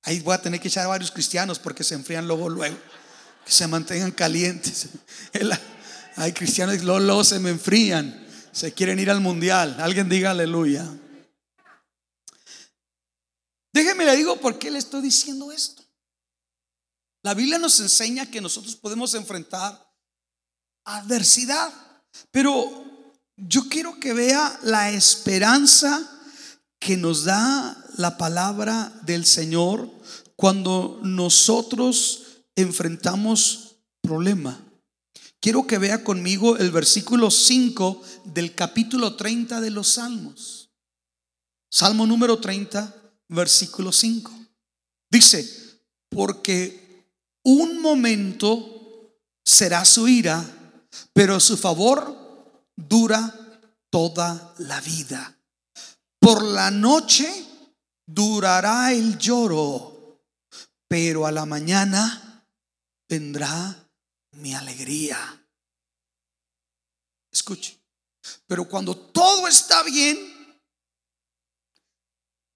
Ahí 0.03 0.19
voy 0.21 0.33
a 0.33 0.41
tener 0.41 0.59
que 0.59 0.67
echar 0.67 0.85
a 0.85 0.89
varios 0.89 1.11
cristianos 1.11 1.59
porque 1.59 1.83
se 1.83 1.95
enfrían 1.95 2.27
luego, 2.27 2.49
luego. 2.49 2.77
Que 3.45 3.51
se 3.51 3.67
mantengan 3.67 4.11
calientes. 4.11 4.89
Hay 6.15 6.33
cristianos 6.33 6.77
que 6.77 7.23
se 7.23 7.39
me 7.39 7.49
enfrían. 7.49 8.27
Se 8.51 8.73
quieren 8.73 8.99
ir 8.99 9.09
al 9.09 9.21
mundial. 9.21 9.77
Alguien 9.79 10.09
diga 10.09 10.31
aleluya. 10.31 10.87
Déjeme 13.73 14.05
le 14.05 14.15
digo 14.15 14.39
por 14.39 14.59
qué 14.59 14.69
le 14.69 14.79
estoy 14.79 15.01
diciendo 15.01 15.51
esto. 15.51 15.83
La 17.23 17.33
Biblia 17.33 17.57
nos 17.57 17.79
enseña 17.79 18.29
que 18.29 18.41
nosotros 18.41 18.75
podemos 18.75 19.13
enfrentar 19.13 19.90
adversidad. 20.85 21.71
Pero 22.31 22.85
yo 23.37 23.67
quiero 23.69 23.99
que 23.99 24.13
vea 24.13 24.59
la 24.63 24.91
esperanza 24.91 26.19
que 26.79 26.97
nos 26.97 27.23
da 27.25 27.77
la 27.97 28.17
palabra 28.17 28.91
del 29.03 29.25
Señor 29.25 29.89
cuando 30.35 30.99
nosotros 31.03 32.43
enfrentamos 32.55 33.77
problema. 34.01 34.59
Quiero 35.39 35.65
que 35.65 35.77
vea 35.77 36.03
conmigo 36.03 36.57
el 36.57 36.71
versículo 36.71 37.31
5 37.31 38.01
del 38.25 38.53
capítulo 38.53 39.15
30 39.15 39.61
de 39.61 39.71
los 39.71 39.93
Salmos. 39.93 40.69
Salmo 41.69 42.05
número 42.05 42.39
30, 42.39 42.93
versículo 43.29 43.91
5. 43.91 44.31
Dice, 45.09 45.79
porque 46.09 47.07
un 47.43 47.81
momento 47.81 49.17
será 49.43 49.83
su 49.85 50.07
ira 50.07 50.60
pero 51.13 51.39
su 51.39 51.57
favor 51.57 52.17
dura 52.75 53.33
toda 53.89 54.53
la 54.59 54.79
vida. 54.81 55.37
Por 56.19 56.43
la 56.43 56.71
noche 56.71 57.29
durará 58.05 58.91
el 58.93 59.17
lloro, 59.17 60.21
pero 60.87 61.25
a 61.25 61.31
la 61.31 61.45
mañana 61.45 62.45
vendrá 63.09 63.89
mi 64.37 64.53
alegría. 64.53 65.17
Escuche, 67.31 67.79
pero 68.45 68.67
cuando 68.67 68.95
todo 68.95 69.47
está 69.47 69.83
bien, 69.83 70.17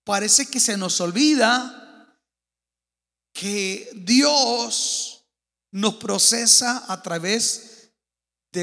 parece 0.04 0.48
que 0.48 0.60
se 0.60 0.78
nos 0.78 1.00
olvida 1.02 1.82
que 3.34 3.90
Dios 3.96 5.26
nos 5.72 5.96
procesa 5.96 6.86
a 6.88 7.02
través 7.02 7.72
de 7.72 7.75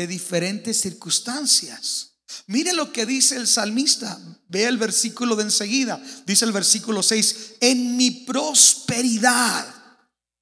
diferentes 0.07 0.81
circunstancias. 0.81 2.13
Mire 2.47 2.73
lo 2.73 2.93
que 2.93 3.07
dice 3.07 3.37
el 3.37 3.47
salmista. 3.47 4.19
Ve 4.49 4.65
el 4.65 4.79
versículo 4.79 5.37
de 5.37 5.45
enseguida. 5.45 6.03
Dice 6.27 6.45
el 6.45 6.53
versículo 6.53 7.03
6. 7.03 7.55
En 7.61 7.97
mi 7.97 8.11
prosperidad, 8.11 9.67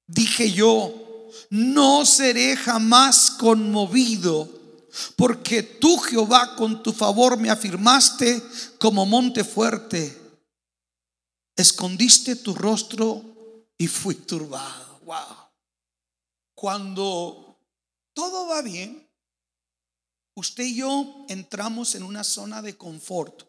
dije 0.07 0.51
yo, 0.51 1.29
no 1.49 2.05
seré 2.05 2.55
jamás 2.57 3.31
conmovido. 3.31 4.49
Porque 5.15 5.63
tú, 5.63 5.97
Jehová, 5.97 6.55
con 6.55 6.83
tu 6.83 6.91
favor 6.91 7.37
me 7.37 7.49
afirmaste 7.49 8.41
como 8.77 9.05
monte 9.05 9.43
fuerte. 9.43 10.17
Escondiste 11.55 12.35
tu 12.35 12.53
rostro 12.53 13.23
y 13.77 13.87
fui 13.87 14.15
turbado. 14.15 14.99
Wow. 15.05 15.37
Cuando 16.53 17.57
todo 18.13 18.47
va 18.47 18.61
bien, 18.61 19.07
usted 20.35 20.63
y 20.63 20.75
yo 20.75 21.25
entramos 21.29 21.95
en 21.95 22.03
una 22.03 22.23
zona 22.23 22.61
de 22.61 22.77
confort. 22.77 23.43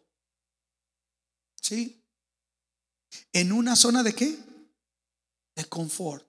¿Sí? 1.61 2.03
¿En 3.31 3.51
una 3.51 3.75
zona 3.75 4.03
de 4.03 4.13
qué? 4.13 4.37
De 5.55 5.65
confort. 5.65 6.27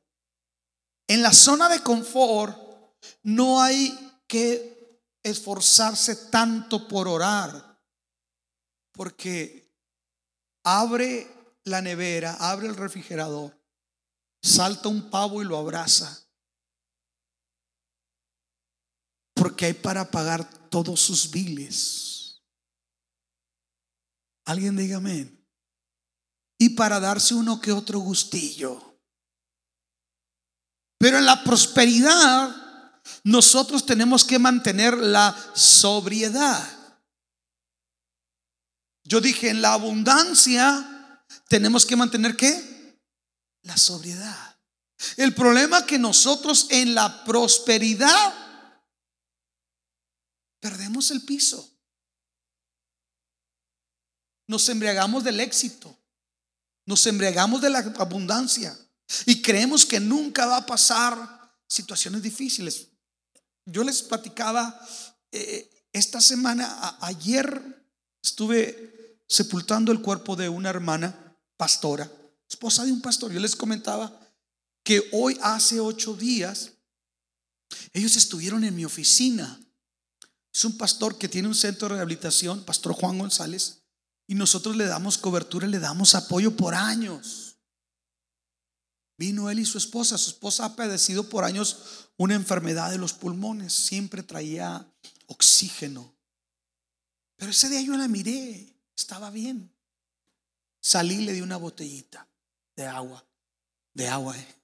En 1.07 1.23
la 1.23 1.33
zona 1.33 1.69
de 1.69 1.83
confort 1.83 2.57
no 3.23 3.61
hay 3.61 4.23
que 4.27 5.03
esforzarse 5.23 6.17
tanto 6.31 6.87
por 6.87 7.09
orar, 7.09 7.81
porque 8.93 9.71
abre 10.63 11.31
la 11.65 11.81
nevera, 11.81 12.37
abre 12.39 12.69
el 12.69 12.77
refrigerador, 12.77 13.59
salta 14.43 14.89
un 14.89 15.11
pavo 15.11 15.43
y 15.43 15.47
lo 15.47 15.57
abraza. 15.57 16.24
Porque 19.55 19.67
hay 19.67 19.75
para 19.75 20.11
pagar 20.11 20.69
todos 20.69 20.99
sus 20.99 21.31
biles. 21.31 22.43
Alguien 24.45 24.77
diga 24.77 24.97
amén. 24.97 25.47
Y 26.59 26.71
para 26.71 26.99
darse 26.99 27.35
uno 27.35 27.61
que 27.61 27.71
otro 27.71 28.01
gustillo. 28.01 28.99
Pero 30.99 31.19
en 31.19 31.25
la 31.25 31.45
prosperidad 31.45 33.01
nosotros 33.23 33.87
tenemos 33.87 34.25
que 34.25 34.41
mantener 34.41 34.99
la 34.99 35.37
sobriedad. 35.55 36.99
Yo 39.05 39.21
dije, 39.21 39.51
en 39.51 39.63
la 39.63 39.75
abundancia 39.75 41.23
tenemos 41.49 41.87
que 41.87 41.95
mantener 41.95 42.35
qué? 42.37 42.99
La 43.63 43.77
sobriedad. 43.77 44.59
El 45.17 45.33
problema 45.33 45.87
que 45.87 46.01
nosotros 46.01 46.67
en 46.71 46.97
la 46.97 47.23
prosperidad 47.23 48.44
perdemos 50.65 51.11
el 51.11 51.21
piso. 51.21 51.77
Nos 54.47 54.67
embriagamos 54.71 55.23
del 55.23 55.41
éxito. 55.41 55.95
Nos 56.87 57.07
embriagamos 57.07 57.61
de 57.61 57.69
la 57.69 57.81
abundancia. 57.81 58.75
Y 59.27 59.43
creemos 59.43 59.85
que 59.85 60.01
nunca 60.01 60.47
va 60.47 60.57
a 60.57 60.65
pasar 60.65 61.55
situaciones 61.69 62.23
difíciles. 62.23 62.89
Yo 63.67 63.85
les 63.85 64.03
platicaba 64.03 64.81
eh, 65.33 65.71
esta 65.93 66.23
semana, 66.23 66.97
ayer 67.03 67.87
estuve 68.23 69.21
sepultando 69.29 69.93
el 69.93 70.01
cuerpo 70.01 70.35
de 70.35 70.49
una 70.49 70.71
hermana 70.71 71.37
pastora, 71.59 72.11
esposa 72.49 72.87
de 72.87 72.93
un 72.93 73.03
pastor. 73.03 73.31
Yo 73.31 73.41
les 73.41 73.55
comentaba 73.55 74.19
que 74.83 75.11
hoy 75.13 75.39
hace 75.43 75.79
ocho 75.79 76.15
días 76.15 76.73
ellos 77.93 78.17
estuvieron 78.17 78.65
en 78.65 78.75
mi 78.75 78.87
oficina 78.87 79.61
es 80.55 80.65
un 80.65 80.79
pastor 80.79 81.19
que 81.19 81.29
tiene 81.29 81.49
un 81.49 81.55
centro 81.55 81.89
de 81.89 81.95
rehabilitación, 81.97 82.63
Pastor 82.63 82.93
Juan 82.93 83.19
González, 83.19 83.83
y 84.29 84.37
nosotros 84.37 84.77
le 84.77 84.87
damos 84.87 85.19
cobertura, 85.19 85.67
le 85.67 85.81
damos 85.81 86.15
apoyo 86.15 86.57
por 86.57 86.75
años. 86.75 87.57
Vino 89.19 89.51
él 89.51 89.59
y 89.59 89.65
su 89.65 89.79
esposa. 89.79 90.17
Su 90.17 90.31
esposa 90.31 90.65
ha 90.65 90.77
padecido 90.77 91.29
por 91.29 91.45
años 91.45 92.09
una 92.17 92.35
enfermedad 92.35 92.91
de 92.91 92.99
los 92.99 93.13
pulmones. 93.13 93.73
Siempre 93.73 94.23
traía 94.23 94.87
oxígeno. 95.27 96.15
Pero 97.37 97.51
ese 97.51 97.69
día 97.69 97.83
yo 97.83 97.97
la 97.97 98.07
miré, 98.07 98.77
estaba 98.97 99.31
bien. 99.31 99.73
Salí 100.81 101.17
y 101.17 101.25
le 101.25 101.33
di 101.33 101.41
una 101.41 101.57
botellita 101.57 102.29
de 102.77 102.87
agua, 102.87 103.27
de 103.93 104.09
agua. 104.09 104.39
Eh. 104.39 104.55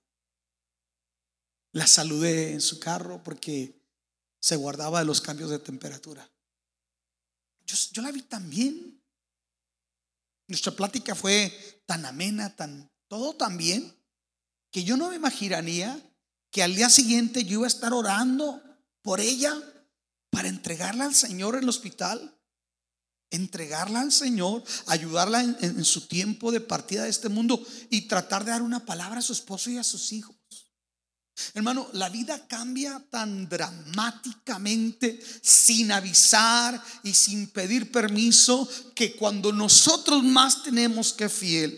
La 1.72 1.86
saludé 1.86 2.52
en 2.52 2.60
su 2.60 2.78
carro 2.78 3.22
porque 3.22 3.79
se 4.40 4.56
guardaba 4.56 5.00
de 5.00 5.04
los 5.04 5.20
cambios 5.20 5.50
de 5.50 5.58
temperatura. 5.58 6.28
Yo, 7.92 8.02
la 8.02 8.10
vi 8.10 8.22
tan 8.22 8.50
bien. 8.50 9.00
Nuestra 10.48 10.72
plática 10.72 11.14
fue 11.14 11.82
tan 11.86 12.04
amena, 12.04 12.56
tan 12.56 12.90
todo 13.06 13.34
tan 13.34 13.56
bien, 13.56 13.94
que 14.72 14.82
yo 14.82 14.96
no 14.96 15.10
me 15.10 15.16
imaginaría 15.16 16.00
que 16.50 16.62
al 16.62 16.74
día 16.74 16.90
siguiente 16.90 17.44
yo 17.44 17.58
iba 17.58 17.66
a 17.66 17.68
estar 17.68 17.92
orando 17.92 18.60
por 19.02 19.20
ella 19.20 19.54
para 20.30 20.48
entregarla 20.48 21.04
al 21.04 21.14
Señor 21.14 21.56
en 21.56 21.64
el 21.64 21.68
hospital, 21.68 22.36
entregarla 23.30 24.00
al 24.00 24.12
Señor, 24.12 24.64
ayudarla 24.86 25.42
en, 25.42 25.84
su 25.84 26.08
tiempo 26.08 26.50
de 26.50 26.60
partida 26.60 27.04
de 27.04 27.10
este 27.10 27.28
mundo 27.28 27.64
y 27.90 28.08
tratar 28.08 28.44
de 28.44 28.50
dar 28.50 28.62
una 28.62 28.84
palabra 28.84 29.20
a 29.20 29.22
su 29.22 29.32
esposo 29.32 29.70
y 29.70 29.78
a 29.78 29.84
sus 29.84 30.12
hijos. 30.12 30.34
Hermano, 31.54 31.88
la 31.94 32.08
vida 32.08 32.46
cambia 32.46 33.02
tan 33.10 33.48
dramáticamente 33.48 35.20
sin 35.42 35.90
avisar 35.92 36.82
y 37.02 37.12
sin 37.14 37.48
pedir 37.48 37.90
permiso 37.90 38.68
que 38.94 39.16
cuando 39.16 39.52
nosotros 39.52 40.22
más 40.22 40.62
tenemos 40.62 41.12
que 41.12 41.28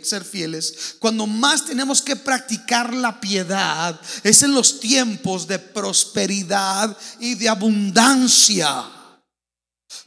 ser 0.03 0.25
fieles, 0.25 0.96
cuando 0.98 1.27
más 1.27 1.64
tenemos 1.64 2.03
que 2.03 2.16
practicar 2.16 2.92
la 2.92 3.20
piedad, 3.20 4.01
es 4.22 4.42
en 4.42 4.53
los 4.53 4.81
tiempos 4.81 5.46
de 5.46 5.59
prosperidad 5.59 6.96
y 7.20 7.35
de 7.35 7.48
abundancia. 7.48 8.85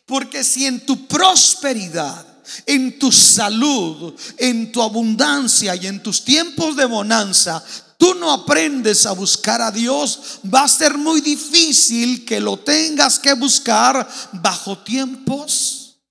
Porque 0.05 0.43
si 0.43 0.65
en 0.65 0.85
tu 0.85 1.07
prosperidad 1.07 2.34
en 2.65 2.99
tu 2.99 3.11
salud, 3.11 4.13
en 4.37 4.71
tu 4.71 4.81
abundancia 4.81 5.75
y 5.75 5.87
en 5.87 6.01
tus 6.01 6.23
tiempos 6.23 6.75
de 6.75 6.85
bonanza, 6.85 7.63
tú 7.97 8.15
no 8.15 8.31
aprendes 8.31 9.05
a 9.05 9.13
buscar 9.13 9.61
a 9.61 9.71
Dios, 9.71 10.39
va 10.53 10.63
a 10.63 10.69
ser 10.69 10.97
muy 10.97 11.21
difícil 11.21 12.25
que 12.25 12.39
lo 12.39 12.57
tengas 12.57 13.19
que 13.19 13.33
buscar 13.33 14.07
bajo 14.33 14.77
tiempos 14.79 16.01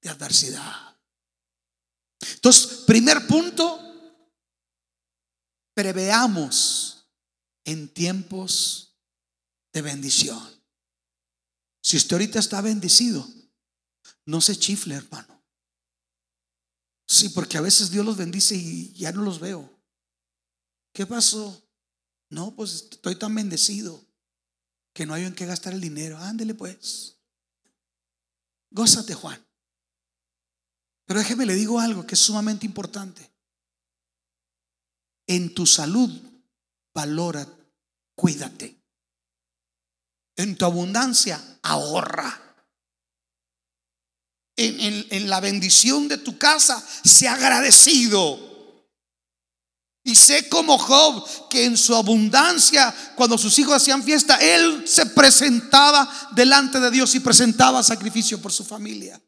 de 0.00 0.10
adversidad. 0.10 0.96
Entonces, 2.34 2.82
primer 2.86 3.26
punto, 3.26 3.80
preveamos 5.74 7.06
en 7.64 7.88
tiempos 7.88 8.96
de 9.72 9.82
bendición. 9.82 10.40
Si 11.82 11.96
usted 11.96 12.14
ahorita 12.14 12.38
está 12.38 12.60
bendecido, 12.60 13.26
no 14.26 14.40
se 14.40 14.56
chifle, 14.56 14.94
hermano. 14.94 15.31
Sí, 17.06 17.28
porque 17.30 17.58
a 17.58 17.60
veces 17.60 17.90
Dios 17.90 18.04
los 18.04 18.16
bendice 18.16 18.54
y 18.54 18.92
ya 18.94 19.12
no 19.12 19.22
los 19.22 19.40
veo. 19.40 19.68
¿Qué 20.92 21.06
pasó? 21.06 21.62
No, 22.30 22.54
pues 22.54 22.88
estoy 22.90 23.16
tan 23.16 23.34
bendecido 23.34 24.02
que 24.92 25.06
no 25.06 25.14
hay 25.14 25.24
en 25.24 25.34
qué 25.34 25.46
gastar 25.46 25.72
el 25.72 25.80
dinero. 25.80 26.18
Ándele 26.18 26.54
pues. 26.54 27.16
Gózate, 28.70 29.14
Juan. 29.14 29.44
Pero 31.04 31.20
déjeme 31.20 31.46
le 31.46 31.54
digo 31.54 31.78
algo 31.78 32.06
que 32.06 32.14
es 32.14 32.20
sumamente 32.20 32.64
importante. 32.64 33.30
En 35.26 35.54
tu 35.54 35.66
salud, 35.66 36.10
valora, 36.94 37.46
cuídate. 38.14 38.82
En 40.36 40.56
tu 40.56 40.64
abundancia, 40.64 41.58
ahorra. 41.62 42.51
En, 44.56 45.30
la 45.30 45.40
bendición 45.40 46.08
de 46.08 46.18
tu 46.18 46.36
casa, 46.36 46.84
sea 47.04 47.34
agradecido. 47.34 48.50
Y 50.04 50.14
sé 50.14 50.48
como 50.48 50.78
Job 50.78 51.48
que 51.48 51.64
en 51.64 51.76
su 51.76 51.94
abundancia, 51.94 52.94
cuando 53.14 53.38
sus 53.38 53.58
hijos 53.58 53.74
hacían 53.74 54.02
fiesta, 54.02 54.36
él 54.36 54.82
se 54.86 55.06
presentaba 55.06 56.30
delante 56.34 56.80
de 56.80 56.90
Dios 56.90 57.14
y 57.14 57.20
presentaba 57.20 57.82
sacrificio 57.82 58.40
por 58.40 58.52
su 58.52 58.64
familia. 58.64 59.20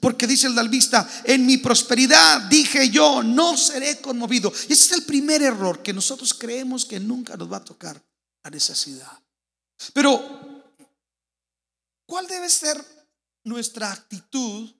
Porque 0.00 0.26
dice 0.26 0.46
el 0.48 0.54
dalvista, 0.54 1.08
en 1.24 1.46
mi 1.46 1.58
prosperidad 1.58 2.42
dije 2.42 2.90
yo, 2.90 3.22
no 3.22 3.56
seré 3.56 4.00
conmovido. 4.00 4.52
Ese 4.52 4.72
es 4.72 4.92
el 4.92 5.04
primer 5.04 5.42
error 5.42 5.82
que 5.82 5.92
nosotros 5.92 6.34
creemos 6.34 6.84
que 6.84 6.98
nunca 6.98 7.36
nos 7.36 7.52
va 7.52 7.58
a 7.58 7.64
tocar 7.64 8.02
la 8.42 8.50
necesidad. 8.50 9.12
Pero, 9.92 10.64
¿cuál 12.06 12.26
debe 12.26 12.48
ser 12.48 12.95
nuestra 13.46 13.92
actitud 13.92 14.74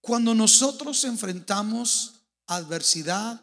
Cuando 0.00 0.34
nosotros 0.34 1.04
enfrentamos 1.04 2.24
adversidad 2.46 3.40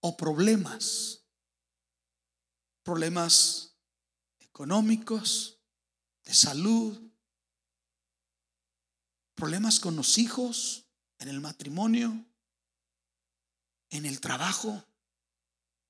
o 0.00 0.16
problemas, 0.16 1.20
problemas 2.82 3.76
económicos, 4.40 5.58
de 6.24 6.32
salud, 6.32 6.98
problemas 9.34 9.78
con 9.78 9.94
los 9.94 10.16
hijos, 10.16 10.86
en 11.18 11.28
el 11.28 11.40
matrimonio, 11.42 12.24
en 13.90 14.06
el 14.06 14.20
trabajo. 14.20 14.82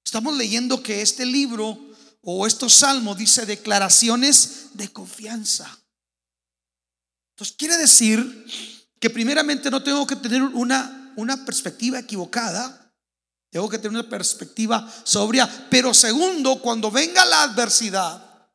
Estamos 0.05 0.37
leyendo 0.37 0.83
que 0.83 1.03
este 1.03 1.25
libro 1.25 1.79
o 2.21 2.49
estos 2.49 2.75
salmos 2.75 3.17
dice 3.17 3.47
declaraciones 3.47 4.71
de 4.75 4.93
confianza. 4.93 5.82
Entonces 7.43 7.57
quiere 7.59 7.77
decir 7.77 8.87
que 9.01 9.11
primeramente 9.11 9.69
no 9.69 9.83
tengo 9.83 10.07
que 10.07 10.15
tener 10.15 10.43
una, 10.43 11.13
una 11.17 11.45
perspectiva 11.45 11.99
equivocada, 11.99 12.95
tengo 13.51 13.69
que 13.69 13.79
tener 13.79 13.99
una 13.99 14.09
perspectiva 14.09 14.89
sobria, 15.03 15.67
pero 15.69 15.93
segundo, 15.93 16.63
cuando 16.63 16.89
venga 16.89 17.25
la 17.25 17.43
adversidad, 17.43 18.49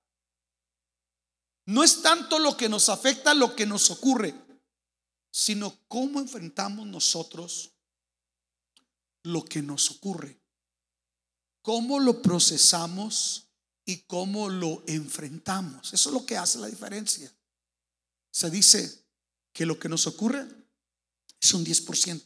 no 1.65 1.84
es 1.84 2.02
tanto 2.02 2.39
lo 2.39 2.56
que 2.56 2.69
nos 2.69 2.88
afecta, 2.88 3.34
lo 3.34 3.58
que 3.58 3.65
nos 3.65 3.91
ocurre, 3.91 4.34
sino 5.30 5.78
cómo 5.89 6.21
enfrentamos 6.21 6.88
nosotros 6.88 7.73
lo 9.23 9.43
que 9.43 9.62
nos 9.62 9.91
ocurre, 9.91 10.41
cómo 11.62 12.00
lo 12.00 12.21
procesamos 12.21 13.50
y 13.84 14.04
cómo 14.04 14.47
lo 14.47 14.82
enfrentamos. 14.88 15.93
Eso 15.93 16.08
es 16.10 16.13
lo 16.13 16.26
que 16.26 16.38
hace 16.38 16.58
la 16.60 16.67
diferencia. 16.67 17.30
Se 18.38 18.52
dice 18.52 19.04
que 19.52 19.65
lo 19.65 19.80
que 19.80 19.89
nos 19.89 20.06
ocurre 20.06 20.45
es 21.41 21.54
un 21.56 21.65
10%. 21.65 22.21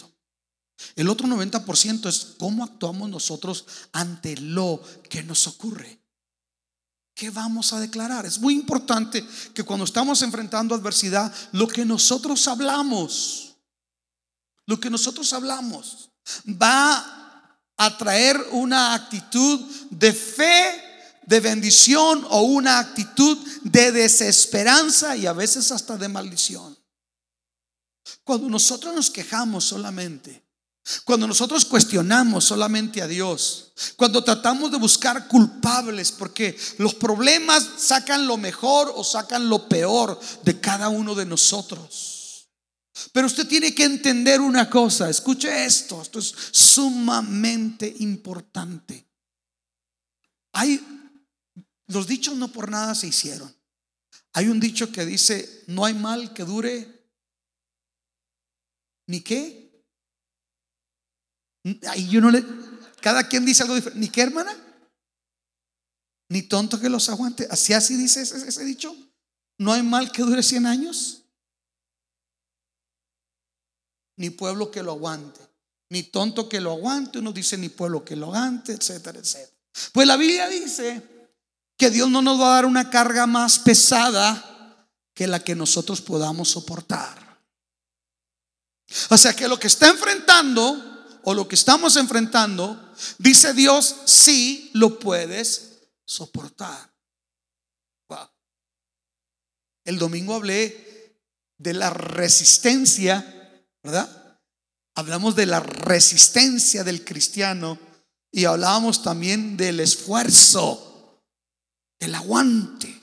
El 0.97 1.07
otro 1.07 1.25
90% 1.25 2.09
es 2.09 2.35
cómo 2.37 2.65
actuamos 2.65 3.09
nosotros 3.09 3.65
ante 3.93 4.35
lo 4.35 4.83
que 5.09 5.23
nos 5.23 5.47
ocurre. 5.47 6.01
¿Qué 7.13 7.29
vamos 7.29 7.71
a 7.71 7.79
declarar? 7.79 8.25
Es 8.25 8.39
muy 8.39 8.55
importante 8.55 9.25
que 9.53 9.63
cuando 9.63 9.85
estamos 9.85 10.21
enfrentando 10.21 10.75
adversidad, 10.75 11.33
lo 11.53 11.65
que 11.65 11.85
nosotros 11.85 12.45
hablamos, 12.49 13.55
lo 14.65 14.81
que 14.81 14.89
nosotros 14.89 15.31
hablamos, 15.31 16.09
va 16.45 17.57
a 17.77 17.97
traer 17.97 18.37
una 18.51 18.95
actitud 18.95 19.61
de 19.89 20.11
fe, 20.11 20.90
de 21.25 21.39
bendición 21.39 22.25
o 22.29 22.41
una 22.41 22.79
actitud 22.79 23.37
de 23.63 23.91
desesperanza 23.91 25.15
y 25.15 25.25
a 25.25 25.33
veces 25.33 25.71
hasta 25.71 25.97
de 25.97 26.09
maldición. 26.09 26.77
Cuando 28.23 28.49
nosotros 28.49 28.93
nos 28.93 29.09
quejamos 29.09 29.65
solamente, 29.65 30.43
cuando 31.05 31.27
nosotros 31.27 31.65
cuestionamos 31.65 32.45
solamente 32.45 33.01
a 33.01 33.07
Dios, 33.07 33.73
cuando 33.95 34.23
tratamos 34.23 34.71
de 34.71 34.77
buscar 34.77 35.27
culpables, 35.27 36.11
porque 36.11 36.57
los 36.79 36.95
problemas 36.95 37.67
sacan 37.77 38.25
lo 38.25 38.37
mejor 38.37 38.91
o 38.95 39.03
sacan 39.03 39.47
lo 39.47 39.69
peor 39.69 40.19
de 40.43 40.59
cada 40.59 40.89
uno 40.89 41.13
de 41.13 41.25
nosotros. 41.25 42.49
Pero 43.13 43.27
usted 43.27 43.47
tiene 43.47 43.73
que 43.73 43.83
entender 43.83 44.41
una 44.41 44.69
cosa, 44.69 45.09
escuche 45.09 45.65
esto, 45.65 46.01
esto 46.01 46.19
es 46.19 46.33
sumamente 46.51 47.95
importante. 47.99 49.07
Hay, 50.53 50.83
los 51.91 52.07
dichos 52.07 52.35
no 52.35 52.51
por 52.51 52.69
nada 52.69 52.95
se 52.95 53.07
hicieron. 53.07 53.53
Hay 54.33 54.47
un 54.47 54.59
dicho 54.59 54.91
que 54.91 55.05
dice, 55.05 55.63
no 55.67 55.85
hay 55.85 55.93
mal 55.93 56.33
que 56.33 56.43
dure 56.43 57.01
ni 59.07 59.21
qué, 59.21 59.61
le. 61.63 62.45
Cada 63.01 63.27
quien 63.27 63.45
dice 63.45 63.63
algo 63.63 63.75
diferente. 63.75 63.99
¿Ni 63.99 64.09
qué, 64.09 64.21
hermana? 64.21 64.55
Ni 66.29 66.43
tonto 66.43 66.79
que 66.79 66.89
los 66.89 67.09
aguante. 67.09 67.47
Así 67.49 67.73
así 67.73 67.97
dice 67.97 68.21
ese, 68.21 68.63
dicho. 68.63 68.95
No 69.57 69.73
hay 69.73 69.83
mal 69.83 70.11
que 70.11 70.21
dure 70.21 70.41
100 70.43 70.65
años. 70.65 71.23
Ni 74.17 74.29
pueblo 74.29 74.71
que 74.71 74.83
lo 74.83 74.91
aguante. 74.91 75.41
Ni 75.89 76.03
tonto 76.03 76.47
que 76.47 76.61
lo 76.61 76.71
aguante. 76.71 77.19
Uno 77.19 77.33
dice 77.33 77.57
ni 77.57 77.69
pueblo 77.69 78.05
que 78.05 78.15
lo 78.15 78.27
aguante, 78.27 78.73
etcétera, 78.73 79.19
etcétera. 79.19 79.57
Pues 79.93 80.07
la 80.07 80.15
Biblia 80.15 80.47
dice 80.47 81.01
que 81.81 81.89
Dios 81.89 82.11
no 82.11 82.21
nos 82.21 82.39
va 82.39 82.51
a 82.51 82.55
dar 82.57 82.67
una 82.67 82.91
carga 82.91 83.25
más 83.25 83.57
pesada 83.57 84.87
que 85.15 85.25
la 85.25 85.43
que 85.43 85.55
nosotros 85.55 85.99
podamos 85.99 86.49
soportar. 86.49 87.41
O 89.09 89.17
sea 89.17 89.35
que 89.35 89.47
lo 89.47 89.57
que 89.57 89.65
está 89.65 89.87
enfrentando 89.87 91.19
o 91.23 91.33
lo 91.33 91.47
que 91.47 91.55
estamos 91.55 91.95
enfrentando, 91.95 92.93
dice 93.17 93.55
Dios, 93.55 93.95
sí 94.05 94.69
lo 94.75 94.99
puedes 94.99 95.79
soportar. 96.05 96.93
El 99.83 99.97
domingo 99.97 100.35
hablé 100.35 101.17
de 101.57 101.73
la 101.73 101.89
resistencia, 101.89 103.65
¿verdad? 103.81 104.39
Hablamos 104.93 105.35
de 105.35 105.47
la 105.47 105.61
resistencia 105.61 106.83
del 106.83 107.03
cristiano 107.03 107.79
y 108.31 108.45
hablábamos 108.45 109.01
también 109.01 109.57
del 109.57 109.79
esfuerzo, 109.79 110.90
el 112.01 112.13
aguante. 112.13 112.99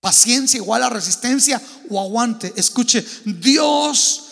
Paciencia 0.00 0.58
igual 0.58 0.82
a 0.82 0.90
resistencia 0.90 1.62
o 1.88 2.00
aguante. 2.00 2.52
Escuche, 2.56 3.06
Dios 3.24 4.24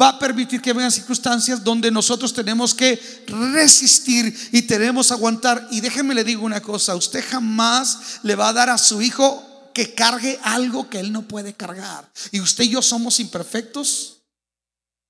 va 0.00 0.10
a 0.10 0.18
permitir 0.18 0.60
que 0.60 0.72
vengan 0.72 0.92
circunstancias 0.92 1.64
donde 1.64 1.90
nosotros 1.90 2.32
tenemos 2.34 2.74
que 2.74 3.00
resistir 3.26 4.36
y 4.52 4.62
tenemos 4.62 5.08
que 5.08 5.14
aguantar. 5.14 5.66
Y 5.70 5.80
déjeme 5.80 6.14
le 6.14 6.24
digo 6.24 6.44
una 6.44 6.60
cosa, 6.60 6.94
usted 6.94 7.24
jamás 7.26 8.20
le 8.22 8.34
va 8.34 8.48
a 8.48 8.52
dar 8.52 8.70
a 8.70 8.78
su 8.78 9.00
hijo 9.00 9.70
que 9.72 9.94
cargue 9.94 10.38
algo 10.42 10.88
que 10.88 11.00
él 11.00 11.10
no 11.10 11.22
puede 11.22 11.54
cargar. 11.54 12.10
Y 12.30 12.40
usted 12.40 12.64
y 12.64 12.70
yo 12.70 12.82
somos 12.82 13.18
imperfectos, 13.18 14.22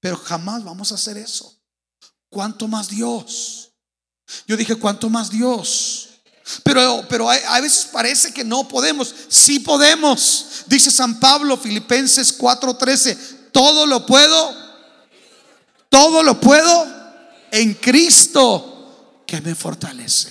pero 0.00 0.16
jamás 0.16 0.62
vamos 0.62 0.92
a 0.92 0.94
hacer 0.94 1.16
eso. 1.16 1.60
¿Cuánto 2.28 2.68
más 2.68 2.88
Dios? 2.88 3.72
Yo 4.46 4.56
dije, 4.56 4.76
¿cuánto 4.76 5.10
más 5.10 5.30
Dios? 5.30 6.13
Pero, 6.62 7.06
pero 7.08 7.30
a, 7.30 7.60
veces 7.60 7.88
parece 7.90 8.32
que 8.32 8.44
no 8.44 8.68
podemos. 8.68 9.14
Sí 9.28 9.60
podemos. 9.60 10.64
Dice 10.66 10.90
San 10.90 11.18
Pablo, 11.18 11.56
Filipenses 11.56 12.36
4:13, 12.38 13.50
todo 13.52 13.86
lo 13.86 14.04
puedo 14.04 14.64
todo 15.94 16.24
lo 16.24 16.40
puedo 16.40 16.92
en 17.52 17.74
Cristo 17.74 19.22
que 19.24 19.40
me 19.40 19.54
fortalece. 19.54 20.28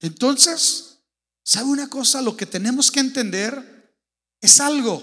Entonces, 0.00 0.98
¿sabe 1.42 1.70
una 1.70 1.88
cosa? 1.88 2.20
Lo 2.20 2.36
que 2.36 2.44
tenemos 2.44 2.90
que 2.90 3.00
entender 3.00 3.96
es 4.42 4.60
algo. 4.60 5.02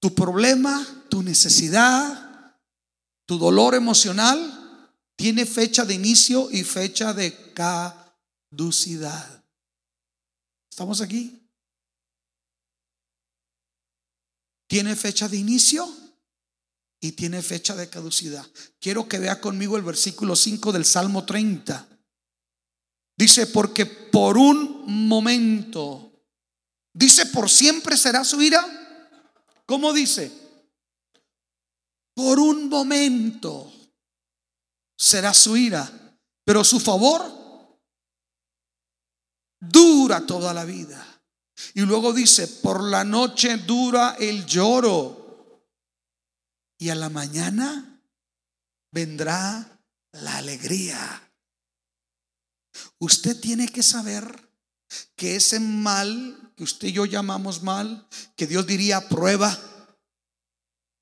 Tu 0.00 0.14
problema, 0.14 1.04
tu 1.10 1.22
necesidad, 1.22 2.56
tu 3.26 3.36
dolor 3.36 3.74
emocional 3.74 4.59
tiene 5.20 5.44
fecha 5.44 5.84
de 5.84 5.92
inicio 5.92 6.50
y 6.50 6.64
fecha 6.64 7.12
de 7.12 7.52
caducidad. 7.52 9.44
¿Estamos 10.70 11.02
aquí? 11.02 11.46
¿Tiene 14.66 14.96
fecha 14.96 15.28
de 15.28 15.36
inicio? 15.36 15.86
y 17.02 17.12
tiene 17.12 17.40
fecha 17.40 17.74
de 17.74 17.88
caducidad. 17.88 18.46
Quiero 18.78 19.08
que 19.08 19.18
vea 19.18 19.40
conmigo 19.40 19.78
el 19.78 19.82
versículo 19.82 20.36
5 20.36 20.70
del 20.70 20.84
Salmo 20.84 21.24
30. 21.24 21.88
Dice, 23.16 23.46
porque 23.46 23.86
por 23.86 24.36
un 24.36 24.84
momento, 25.08 26.12
dice, 26.92 27.24
por 27.24 27.48
siempre 27.48 27.96
será 27.96 28.22
su 28.22 28.42
ira. 28.42 28.62
¿Cómo 29.64 29.94
dice? 29.94 30.30
Por 32.14 32.38
un 32.38 32.68
momento 32.68 33.69
será 35.00 35.32
su 35.32 35.56
ira, 35.56 35.90
pero 36.44 36.62
su 36.62 36.78
favor 36.78 37.22
dura 39.58 40.26
toda 40.26 40.52
la 40.52 40.66
vida. 40.66 41.06
Y 41.74 41.80
luego 41.80 42.12
dice, 42.12 42.46
por 42.46 42.82
la 42.82 43.02
noche 43.02 43.56
dura 43.56 44.16
el 44.18 44.44
lloro 44.44 45.64
y 46.78 46.90
a 46.90 46.94
la 46.94 47.08
mañana 47.08 48.02
vendrá 48.92 49.80
la 50.12 50.36
alegría. 50.36 51.32
Usted 52.98 53.40
tiene 53.40 53.68
que 53.68 53.82
saber 53.82 54.50
que 55.16 55.36
ese 55.36 55.60
mal 55.60 56.52
que 56.56 56.64
usted 56.64 56.88
y 56.88 56.92
yo 56.92 57.06
llamamos 57.06 57.62
mal, 57.62 58.06
que 58.36 58.46
Dios 58.46 58.66
diría 58.66 59.08
prueba, 59.08 59.58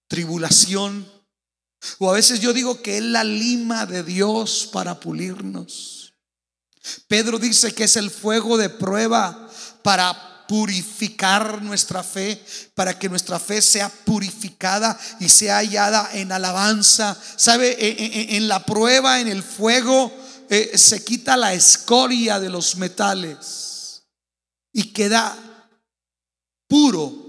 tribulación, 0.09 1.18
o 1.99 2.11
a 2.11 2.14
veces 2.14 2.41
yo 2.41 2.53
digo 2.53 2.83
que 2.83 2.99
es 2.99 3.05
la 3.05 3.25
lima 3.25 3.87
de 3.87 4.03
Dios 4.03 4.69
para 4.73 4.99
pulirnos. 4.99 6.14
Pedro 7.07 7.38
dice 7.38 7.75
que 7.75 7.85
es 7.85 7.97
el 7.97 8.11
fuego 8.11 8.57
de 8.57 8.71
prueba 8.71 9.49
para 9.83 10.47
purificar 10.49 11.62
nuestra 11.62 12.03
fe, 12.03 12.43
para 12.75 12.99
que 12.99 13.09
nuestra 13.09 13.38
fe 13.38 13.61
sea 13.61 13.91
purificada 13.91 14.99
y 15.21 15.29
sea 15.29 15.59
hallada 15.59 16.09
en 16.14 16.33
alabanza. 16.33 17.17
¿Sabe? 17.37 17.77
En, 18.37 18.49
la 18.49 18.64
prueba, 18.64 19.21
en 19.21 19.29
el 19.29 19.43
fuego, 19.43 20.11
eh, 20.49 20.77
se 20.77 21.05
quita 21.05 21.37
la 21.37 21.53
escoria 21.53 22.41
de 22.41 22.49
los 22.49 22.77
metales 22.77 24.03
y 24.73 24.93
queda 24.93 25.37
puro. 26.67 27.27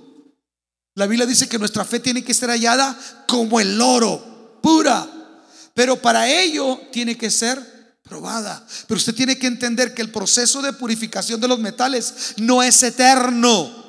La 0.96 1.06
Biblia 1.06 1.26
dice 1.26 1.50
que 1.50 1.60
nuestra 1.60 1.84
fe 1.84 2.00
tiene 2.00 2.24
que 2.24 2.34
ser 2.34 2.50
hallada 2.50 2.98
como 3.28 3.60
el 3.60 3.80
oro, 3.82 4.29
pura. 4.62 5.08
Pero 5.74 5.96
para 6.02 6.30
ello 6.30 6.80
tiene 6.92 7.18
que 7.18 7.32
ser 7.32 7.80
probada. 8.04 8.66
Pero 8.88 8.98
usted 8.98 9.14
tiene 9.14 9.38
que 9.38 9.48
entender 9.48 9.94
que 9.94 10.02
el 10.02 10.12
proceso 10.12 10.62
de 10.62 10.74
purificación 10.74 11.40
de 11.40 11.48
los 11.48 11.60
metales 11.60 12.34
no 12.38 12.62
es 12.62 12.82
eterno. 12.84 13.80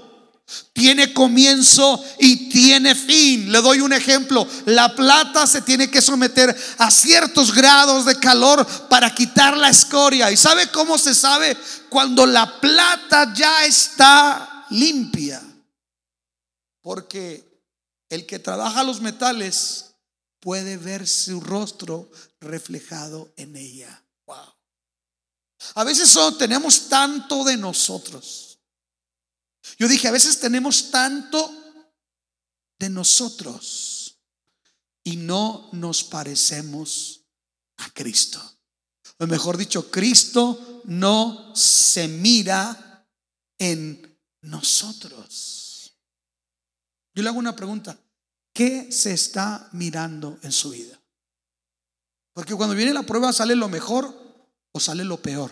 Tiene 0.73 1.13
comienzo 1.15 2.03
y 2.19 2.49
tiene 2.49 2.95
fin. 2.95 3.51
Le 3.51 3.61
doy 3.61 3.81
un 3.81 3.93
ejemplo. 3.93 4.47
La 4.67 4.95
plata 4.95 5.47
se 5.47 5.63
tiene 5.63 5.91
que 5.91 6.03
someter 6.03 6.57
a 6.79 6.91
ciertos 6.91 7.55
grados 7.55 8.05
de 8.05 8.17
calor 8.17 8.67
para 8.89 9.15
quitar 9.15 9.57
la 9.57 9.69
escoria. 9.69 10.31
¿Y 10.31 10.37
sabe 10.37 10.69
cómo 10.69 10.99
se 10.99 11.15
sabe? 11.15 11.57
Cuando 11.89 12.27
la 12.27 12.61
plata 12.61 13.33
ya 13.35 13.65
está 13.65 14.67
limpia. 14.71 15.41
Porque 16.81 17.63
el 18.09 18.27
que 18.27 18.39
trabaja 18.39 18.83
los 18.83 19.01
metales 19.01 19.90
puede 20.41 20.77
ver 20.77 21.07
su 21.07 21.41
rostro 21.41 22.11
reflejado 22.41 23.33
en 23.37 23.57
ella. 23.57 24.05
A 25.75 25.85
veces 25.85 26.17
tenemos 26.39 26.89
tanto 26.89 27.45
de 27.45 27.57
nosotros. 27.57 28.59
Yo 29.79 29.89
dije, 29.89 30.09
a 30.09 30.13
veces 30.13 30.41
tenemos 30.41 30.91
tanto 30.91 31.53
de 32.79 32.89
nosotros 32.89 34.19
y 35.05 35.17
no 35.17 35.69
nos 35.73 36.03
parecemos 36.03 37.21
a 37.77 37.91
Cristo. 37.91 38.41
O 39.19 39.27
mejor 39.27 39.59
dicho, 39.59 39.91
Cristo 39.91 40.83
no 40.87 41.55
se 41.55 42.09
mira 42.09 43.07
en 43.59 44.19
nosotros. 44.41 45.95
Yo 47.15 47.23
le 47.23 47.29
hago 47.29 47.39
una 47.39 47.55
pregunta. 47.55 47.99
¿Qué 48.61 48.93
se 48.93 49.15
está 49.15 49.71
mirando 49.73 50.39
en 50.43 50.53
su 50.53 50.69
vida? 50.69 51.01
Porque 52.35 52.55
cuando 52.55 52.77
viene 52.77 52.93
la 52.93 53.05
prueba 53.05 53.33
sale 53.33 53.57
lo 53.57 53.71
mejor 53.71 54.15
o 54.73 54.79
sale 54.79 55.03
lo 55.03 55.17
peor. 55.17 55.51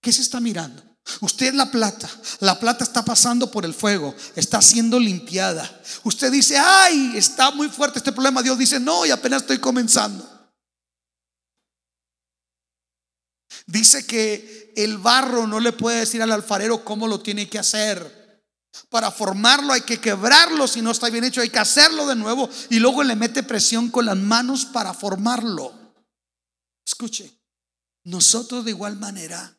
¿Qué 0.00 0.12
se 0.12 0.22
está 0.22 0.38
mirando? 0.38 0.80
Usted 1.22 1.54
la 1.54 1.72
plata, 1.72 2.08
la 2.38 2.60
plata 2.60 2.84
está 2.84 3.04
pasando 3.04 3.50
por 3.50 3.64
el 3.64 3.74
fuego, 3.74 4.14
está 4.36 4.62
siendo 4.62 5.00
limpiada. 5.00 5.82
Usted 6.04 6.30
dice, 6.30 6.56
ay, 6.56 7.14
está 7.16 7.50
muy 7.50 7.68
fuerte 7.68 7.98
este 7.98 8.12
problema. 8.12 8.44
Dios 8.44 8.56
dice, 8.56 8.78
no, 8.78 9.04
y 9.04 9.10
apenas 9.10 9.42
estoy 9.42 9.58
comenzando. 9.58 10.54
Dice 13.66 14.06
que 14.06 14.72
el 14.76 14.98
barro 14.98 15.48
no 15.48 15.58
le 15.58 15.72
puede 15.72 15.98
decir 15.98 16.22
al 16.22 16.30
alfarero 16.30 16.84
cómo 16.84 17.08
lo 17.08 17.18
tiene 17.18 17.48
que 17.48 17.58
hacer. 17.58 18.17
Para 18.90 19.10
formarlo 19.10 19.72
hay 19.72 19.82
que 19.82 20.00
quebrarlo, 20.00 20.66
si 20.68 20.82
no 20.82 20.90
está 20.90 21.10
bien 21.10 21.24
hecho 21.24 21.40
hay 21.40 21.50
que 21.50 21.58
hacerlo 21.58 22.06
de 22.06 22.16
nuevo 22.16 22.48
y 22.70 22.78
luego 22.78 23.02
le 23.02 23.16
mete 23.16 23.42
presión 23.42 23.90
con 23.90 24.06
las 24.06 24.16
manos 24.16 24.66
para 24.66 24.94
formarlo. 24.94 25.72
Escuche, 26.86 27.38
nosotros 28.04 28.64
de 28.64 28.70
igual 28.70 28.96
manera 28.96 29.57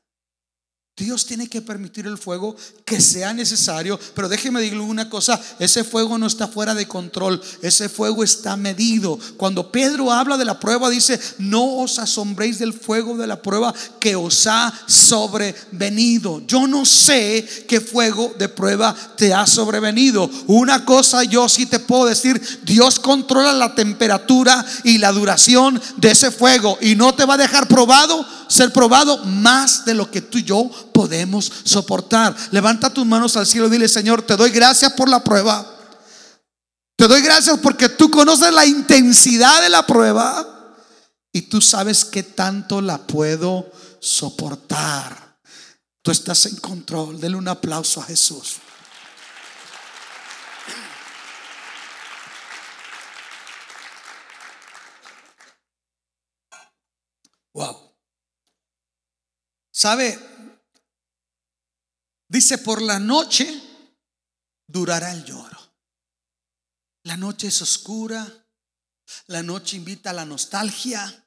Dios 1.00 1.26
tiene 1.26 1.48
que 1.48 1.62
permitir 1.62 2.06
el 2.06 2.18
fuego 2.18 2.56
que 2.84 3.00
sea 3.00 3.34
necesario, 3.34 3.98
pero 4.14 4.28
déjeme 4.28 4.60
decirle 4.60 4.84
una 4.84 5.10
cosa, 5.10 5.40
ese 5.58 5.86
fuego 5.86 6.18
no 6.18 6.28
está 6.28 6.48
fuera 6.50 6.76
de 6.76 6.88
control, 6.88 7.42
ese 7.62 7.88
fuego 7.88 8.24
está 8.24 8.58
medido. 8.58 9.18
Cuando 9.38 9.72
Pedro 9.72 10.12
habla 10.12 10.38
de 10.38 10.44
la 10.44 10.60
prueba 10.60 10.90
dice, 10.90 11.18
no 11.38 11.78
os 11.78 12.00
asombréis 12.00 12.60
del 12.60 12.74
fuego 12.74 13.16
de 13.16 13.28
la 13.28 13.42
prueba 13.42 13.74
que 14.00 14.18
os 14.18 14.46
ha 14.46 14.74
sobrevenido. 14.88 16.42
Yo 16.46 16.68
no 16.68 16.86
sé 16.86 17.66
qué 17.68 17.80
fuego 17.80 18.36
de 18.38 18.50
prueba 18.50 18.94
te 19.16 19.34
ha 19.34 19.48
sobrevenido. 19.48 20.30
Una 20.48 20.84
cosa 20.84 21.24
yo 21.24 21.48
sí 21.48 21.66
te 21.66 21.80
puedo 21.80 22.06
decir, 22.06 22.42
Dios 22.64 23.00
controla 23.00 23.54
la 23.54 23.74
temperatura 23.74 24.66
y 24.84 24.98
la 24.98 25.14
duración 25.14 25.82
de 25.96 26.12
ese 26.12 26.30
fuego 26.30 26.78
y 26.82 26.96
no 26.96 27.16
te 27.16 27.26
va 27.26 27.36
a 27.36 27.38
dejar 27.38 27.70
probado, 27.70 28.26
ser 28.50 28.74
probado 28.74 29.24
más 29.24 29.86
de 29.86 29.94
lo 29.94 30.12
que 30.12 30.22
tú 30.22 30.40
y 30.40 30.44
yo 30.44 30.70
podemos 30.94 31.52
soportar. 31.64 32.36
Levanta 32.52 32.94
tus 32.94 33.06
manos 33.06 33.38
al 33.38 33.48
cielo 33.48 33.68
y 33.68 33.72
dile, 33.72 33.88
Señor, 33.88 34.24
te 34.24 34.36
doy 34.36 34.50
gracias 34.50 34.92
por 34.94 35.08
la 35.08 35.24
prueba. 35.24 35.66
Te 36.98 37.08
doy 37.08 37.22
gracias 37.22 37.58
porque 37.60 37.88
tú 37.88 38.12
conoces 38.12 38.52
la 38.52 38.66
intensidad 38.66 39.62
de 39.62 39.70
la 39.70 39.88
prueba 39.88 40.76
y 41.32 41.44
tú 41.44 41.62
sabes 41.62 42.04
que 42.04 42.24
tanto 42.24 42.82
la 42.82 42.98
puedo 42.98 43.72
soportar. 44.02 45.38
Tú 46.02 46.12
estás 46.12 46.46
en 46.48 46.58
control. 46.58 47.20
Dele 47.20 47.36
un 47.36 47.48
aplauso 47.48 48.02
a 48.02 48.06
Jesús. 48.06 48.58
Wow. 57.54 57.89
¿Sabe? 59.80 60.20
Dice, 62.28 62.58
por 62.58 62.82
la 62.82 63.00
noche 63.00 63.48
durará 64.68 65.14
el 65.14 65.24
lloro. 65.24 65.58
La 67.06 67.16
noche 67.16 67.48
es 67.48 67.62
oscura, 67.62 68.28
la 69.28 69.42
noche 69.42 69.78
invita 69.78 70.10
a 70.10 70.14
la 70.14 70.26
nostalgia, 70.26 71.26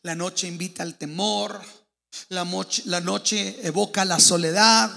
la 0.00 0.14
noche 0.14 0.46
invita 0.46 0.82
al 0.82 0.96
temor, 0.96 1.62
la 2.30 2.46
noche, 2.46 2.82
la 2.86 3.00
noche 3.02 3.58
evoca 3.62 4.06
la 4.06 4.18
soledad, 4.18 4.90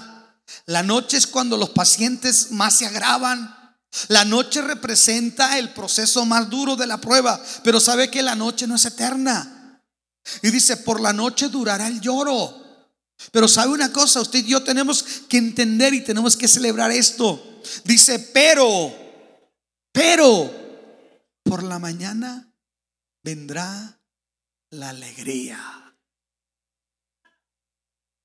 la 0.65 0.81
noche 0.81 1.17
es 1.17 1.27
cuando 1.27 1.57
los 1.57 1.71
pacientes 1.71 2.51
más 2.51 2.77
se 2.77 2.85
agravan. 2.85 3.77
La 4.07 4.23
noche 4.23 4.61
representa 4.61 5.59
el 5.59 5.73
proceso 5.73 6.25
más 6.25 6.49
duro 6.49 6.77
de 6.77 6.87
la 6.87 7.01
prueba, 7.01 7.43
pero 7.61 7.81
sabe 7.81 8.09
que 8.09 8.21
la 8.21 8.35
noche 8.35 8.67
no 8.67 8.75
es 8.75 8.85
eterna. 8.85 9.83
Y 10.41 10.49
dice, 10.49 10.77
por 10.77 11.01
la 11.01 11.11
noche 11.11 11.49
durará 11.49 11.87
el 11.87 11.99
lloro. 11.99 12.64
Pero 13.31 13.47
sabe 13.47 13.71
una 13.71 13.91
cosa, 13.91 14.21
usted 14.21 14.39
y 14.39 14.49
yo 14.49 14.63
tenemos 14.63 15.03
que 15.27 15.37
entender 15.37 15.93
y 15.93 16.03
tenemos 16.03 16.35
que 16.35 16.47
celebrar 16.47 16.91
esto. 16.91 17.61
Dice, 17.83 18.19
pero, 18.19 18.93
pero, 19.91 20.51
por 21.43 21.63
la 21.63 21.79
mañana 21.79 22.53
vendrá 23.23 24.01
la 24.71 24.89
alegría. 24.89 25.59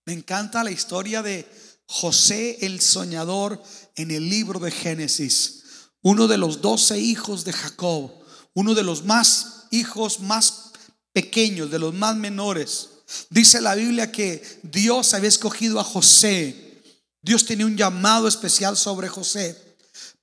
Me 0.07 0.13
encanta 0.13 0.65
la 0.65 0.71
historia 0.71 1.23
de 1.23 1.49
José 1.87 2.59
el 2.67 2.81
soñador 2.81 3.63
en 3.95 4.11
el 4.11 4.29
libro 4.29 4.59
de 4.59 4.71
Génesis. 4.71 5.65
Uno 6.03 6.27
de 6.27 6.39
los 6.39 6.61
doce 6.63 6.99
hijos 6.99 7.45
de 7.45 7.53
Jacob, 7.53 8.13
uno 8.55 8.75
de 8.75 8.83
los 8.83 9.05
más 9.05 9.67
hijos 9.71 10.21
más 10.21 10.73
pequeños, 11.13 11.71
de 11.71 11.79
los 11.79 11.95
más 11.95 12.17
menores. 12.17 13.00
Dice 13.29 13.61
la 13.61 13.75
Biblia 13.75 14.13
que 14.13 14.61
Dios 14.63 15.15
había 15.15 15.29
escogido 15.29 15.81
a 15.81 15.85
José. 15.85 16.83
Dios 17.23 17.45
tenía 17.45 17.67
un 17.67 17.77
llamado 17.77 18.29
especial 18.29 18.77
sobre 18.77 19.09
José. 19.09 19.57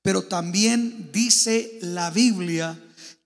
Pero 0.02 0.24
también 0.24 1.12
dice 1.12 1.80
la 1.82 2.10
Biblia 2.12 2.82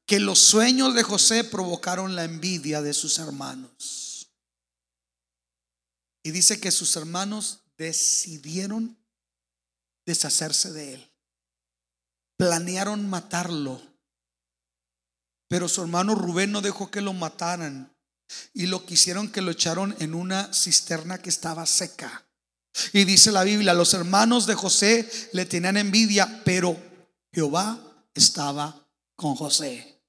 que 0.05 0.19
los 0.19 0.39
sueños 0.39 0.95
de 0.95 1.03
José 1.03 1.43
provocaron 1.43 2.15
la 2.15 2.23
envidia 2.23 2.81
de 2.81 2.93
sus 2.93 3.19
hermanos. 3.19 4.29
Y 6.23 6.31
dice 6.31 6.59
que 6.59 6.71
sus 6.71 6.95
hermanos 6.95 7.59
decidieron 7.77 8.97
deshacerse 10.05 10.71
de 10.71 10.95
él. 10.95 11.11
Planearon 12.37 13.09
matarlo. 13.09 13.81
Pero 15.47 15.67
su 15.67 15.81
hermano 15.81 16.15
Rubén 16.15 16.51
no 16.51 16.61
dejó 16.61 16.89
que 16.89 17.01
lo 17.01 17.13
mataran 17.13 17.90
y 18.53 18.67
lo 18.67 18.85
quisieron 18.85 19.29
que 19.29 19.41
lo 19.41 19.51
echaron 19.51 19.95
en 19.99 20.13
una 20.13 20.53
cisterna 20.53 21.17
que 21.17 21.29
estaba 21.29 21.65
seca. 21.65 22.25
Y 22.93 23.03
dice 23.03 23.31
la 23.31 23.43
Biblia, 23.43 23.73
los 23.73 23.93
hermanos 23.93 24.47
de 24.47 24.55
José 24.55 25.09
le 25.33 25.45
tenían 25.45 25.77
envidia, 25.77 26.41
pero 26.45 26.77
Jehová 27.33 27.79
estaba 28.13 28.87
con 29.15 29.35
José. 29.35 30.01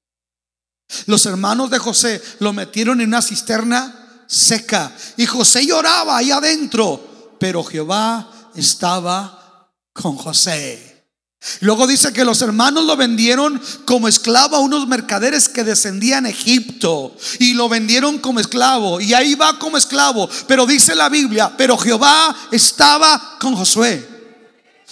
Los 1.07 1.27
hermanos 1.27 1.71
de 1.71 1.79
José 1.79 2.23
lo 2.41 2.53
metieron 2.53 3.01
en 3.01 3.09
una 3.09 3.23
cisterna 3.23 4.25
seca 4.27 4.95
y 5.17 5.27
José 5.27 5.67
lloraba 5.67 6.19
ahí 6.19 6.31
adentro, 6.31 7.37
pero 7.39 7.65
Jehová 7.65 8.51
estaba 8.55 9.73
con 9.93 10.17
José. 10.17 10.92
Luego 11.61 11.87
dice 11.87 12.13
que 12.13 12.25
los 12.25 12.41
hermanos 12.41 12.85
lo 12.85 12.97
vendieron 12.97 13.61
como 13.85 14.07
esclavo 14.07 14.57
a 14.57 14.61
unos 14.61 14.87
mercaderes 14.87 15.49
que 15.49 15.65
descendían 15.65 16.25
a 16.25 16.31
Egipto 16.31 17.17
y 17.41 17.55
lo 17.55 17.69
vendieron 17.69 18.19
como 18.19 18.39
esclavo 18.39 19.01
y 19.01 19.13
ahí 19.13 19.35
va 19.35 19.59
como 19.59 19.77
esclavo. 19.77 20.29
Pero 20.47 20.67
dice 20.67 20.95
la 20.95 21.09
Biblia, 21.09 21.53
pero 21.57 21.77
Jehová 21.77 22.37
estaba 22.53 23.39
con 23.41 23.57
Josué. 23.57 24.13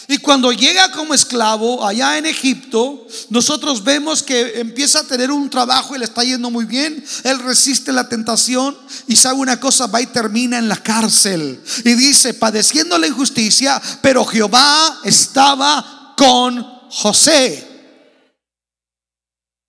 Y 0.08 0.18
cuando 0.18 0.50
llega 0.50 0.90
como 0.90 1.14
esclavo 1.14 1.86
allá 1.86 2.18
en 2.18 2.26
Egipto, 2.26 3.06
nosotros 3.28 3.84
vemos 3.84 4.24
que 4.24 4.58
empieza 4.58 5.00
a 5.00 5.04
tener 5.04 5.30
un 5.30 5.48
trabajo 5.48 5.94
y 5.94 6.00
le 6.00 6.04
está 6.04 6.24
yendo 6.24 6.50
muy 6.50 6.64
bien. 6.64 7.04
Él 7.22 7.38
resiste 7.38 7.92
la 7.92 8.08
tentación 8.08 8.76
y 9.06 9.14
sabe 9.14 9.38
una 9.38 9.60
cosa, 9.60 9.86
va 9.86 10.02
y 10.02 10.06
termina 10.06 10.58
en 10.58 10.68
la 10.68 10.82
cárcel. 10.82 11.62
Y 11.84 11.94
dice, 11.94 12.34
padeciendo 12.34 12.98
la 12.98 13.06
injusticia, 13.06 13.80
pero 14.02 14.24
Jehová 14.24 14.98
estaba 15.04 15.99
con 16.20 16.62
José. 16.90 17.66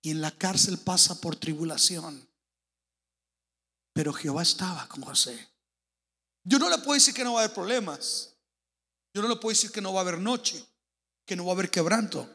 Y 0.02 0.10
en 0.10 0.20
la 0.20 0.30
cárcel 0.32 0.76
pasa 0.76 1.18
por 1.18 1.34
tribulación. 1.36 2.28
Pero 3.94 4.12
Jehová 4.12 4.42
estaba 4.42 4.86
con 4.86 5.02
José. 5.02 5.48
Yo 6.44 6.58
no 6.58 6.68
le 6.68 6.76
puedo 6.76 6.92
decir 6.92 7.14
que 7.14 7.24
no 7.24 7.32
va 7.32 7.40
a 7.40 7.44
haber 7.44 7.54
problemas. 7.54 8.34
Yo 9.14 9.22
no 9.22 9.28
le 9.28 9.36
puedo 9.36 9.48
decir 9.48 9.70
que 9.70 9.80
no 9.80 9.94
va 9.94 10.00
a 10.00 10.02
haber 10.02 10.18
noche, 10.18 10.62
que 11.24 11.36
no 11.36 11.46
va 11.46 11.52
a 11.52 11.54
haber 11.54 11.70
quebranto. 11.70 12.28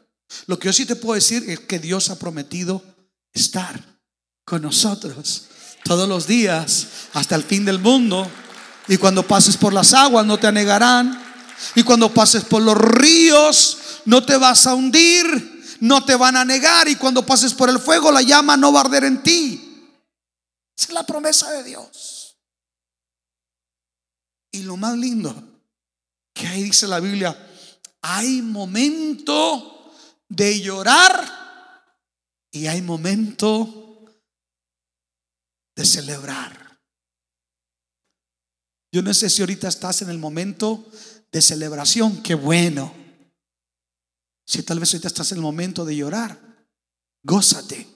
Lo 0.46 0.58
que 0.58 0.66
yo 0.66 0.72
sí 0.72 0.84
te 0.84 0.96
puedo 0.96 1.14
decir 1.14 1.48
es 1.48 1.60
que 1.60 1.78
Dios 1.78 2.10
ha 2.10 2.18
prometido 2.18 2.82
estar 3.32 4.00
con 4.44 4.62
nosotros 4.62 5.44
todos 5.84 6.08
los 6.08 6.26
días 6.26 6.88
hasta 7.12 7.36
el 7.36 7.44
fin 7.44 7.64
del 7.64 7.78
mundo. 7.78 8.28
Y 8.88 8.96
cuando 8.96 9.24
pases 9.24 9.56
por 9.56 9.72
las 9.72 9.94
aguas 9.94 10.26
no 10.26 10.38
te 10.38 10.48
anegarán. 10.48 11.24
Y 11.76 11.84
cuando 11.84 12.12
pases 12.12 12.44
por 12.44 12.62
los 12.62 12.76
ríos 12.76 13.78
no 14.08 14.24
te 14.24 14.38
vas 14.38 14.66
a 14.66 14.74
hundir, 14.74 15.76
no 15.80 16.02
te 16.02 16.16
van 16.16 16.34
a 16.34 16.44
negar. 16.44 16.88
Y 16.88 16.96
cuando 16.96 17.26
pases 17.26 17.52
por 17.52 17.68
el 17.68 17.78
fuego 17.78 18.10
la 18.10 18.22
llama 18.22 18.56
no 18.56 18.72
va 18.72 18.80
a 18.80 18.84
arder 18.84 19.04
en 19.04 19.22
ti. 19.22 19.92
Esa 20.76 20.88
es 20.88 20.94
la 20.94 21.04
promesa 21.04 21.50
de 21.52 21.62
Dios. 21.62 22.38
Y 24.50 24.62
lo 24.62 24.78
más 24.78 24.96
lindo 24.96 25.34
que 26.32 26.46
ahí 26.46 26.62
dice 26.62 26.86
la 26.86 27.00
Biblia, 27.00 27.36
hay 28.00 28.40
momento 28.40 29.92
de 30.26 30.58
llorar 30.58 31.30
y 32.50 32.66
hay 32.66 32.80
momento 32.80 34.06
de 35.76 35.84
celebrar. 35.84 36.80
Yo 38.90 39.02
no 39.02 39.12
sé 39.12 39.28
si 39.28 39.42
ahorita 39.42 39.68
estás 39.68 40.00
en 40.00 40.08
el 40.08 40.18
momento 40.18 40.90
de 41.30 41.42
celebración, 41.42 42.22
qué 42.22 42.34
bueno. 42.34 42.97
Si 44.48 44.62
tal 44.62 44.80
vez 44.80 44.94
ahorita 44.94 45.08
estás 45.08 45.30
en 45.32 45.38
el 45.38 45.42
momento 45.42 45.84
de 45.84 45.94
llorar, 45.94 46.40
gózate, 47.22 47.86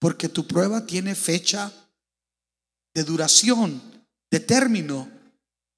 porque 0.00 0.28
tu 0.28 0.44
prueba 0.44 0.84
tiene 0.84 1.14
fecha 1.14 1.72
de 2.92 3.04
duración, 3.04 3.80
de 4.28 4.40
término 4.40 5.08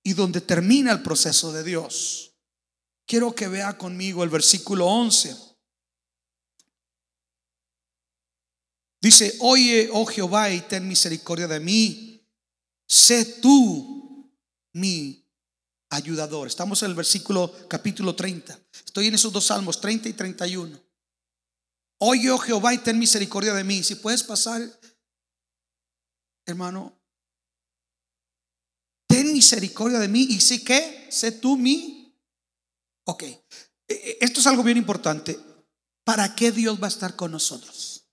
y 0.03 0.15
donde 0.15 0.41
termina 0.41 0.91
el 0.91 1.03
proceso 1.03 1.53
de 1.53 1.65
Dios. 1.65 2.33
Quiero 3.07 3.35
que 3.35 3.47
vea 3.47 3.77
conmigo 3.77 4.25
el 4.25 4.31
versículo 4.31 4.87
11. 4.87 5.37
Dice, 9.03 9.37
oye, 9.41 9.91
oh 9.93 10.07
Jehová, 10.07 10.51
y 10.51 10.63
ten 10.63 10.89
misericordia 10.89 11.47
de 11.47 11.61
mí. 11.61 12.27
Sé 12.87 13.23
tú 13.43 14.33
mi 14.73 15.28
ayudador. 15.91 16.47
Estamos 16.47 16.83
en 16.83 16.91
el 16.91 16.97
versículo 16.97 17.53
capítulo 17.69 18.15
30. 18.15 18.59
Estoy 18.85 19.07
en 19.07 19.15
esos 19.15 19.33
dos 19.33 19.47
salmos, 19.47 19.81
30 19.81 20.09
y 20.09 20.13
31. 20.13 20.81
Oye, 22.01 22.31
oh 22.31 22.39
Jehová, 22.39 22.75
y 22.75 22.79
ten 22.79 22.99
misericordia 22.99 23.55
de 23.55 23.65
mí. 23.65 23.83
Si 23.83 23.97
puedes 23.97 24.23
pasar, 24.23 24.63
hermano, 26.47 26.97
ten 29.09 29.33
misericordia 29.33 29.99
de 29.99 30.09
mí 30.09 30.27
y 30.31 30.41
sé 30.41 30.63
que, 30.63 31.09
sé 31.11 31.33
tú 31.33 31.57
mi. 31.57 32.15
Ok, 33.05 33.23
e, 33.23 33.43
e, 33.89 34.19
esto 34.21 34.41
es 34.41 34.47
algo 34.47 34.63
bien 34.63 34.79
importante. 34.79 35.39
¿Para 36.05 36.35
qué 36.35 36.53
Dios 36.53 36.81
va 36.81 36.87
a 36.87 36.91
estar 36.91 37.17
con 37.17 37.33
nosotros? 37.33 38.07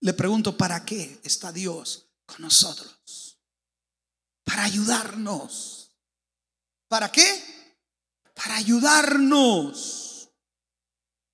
Le 0.00 0.12
pregunto, 0.14 0.56
¿para 0.56 0.84
qué 0.84 1.20
está 1.22 1.52
Dios 1.52 2.10
con 2.26 2.42
nosotros? 2.42 3.00
Para 4.50 4.64
ayudarnos. 4.64 5.90
¿Para 6.88 7.12
qué? 7.12 7.24
Para 8.34 8.56
ayudarnos. 8.56 10.28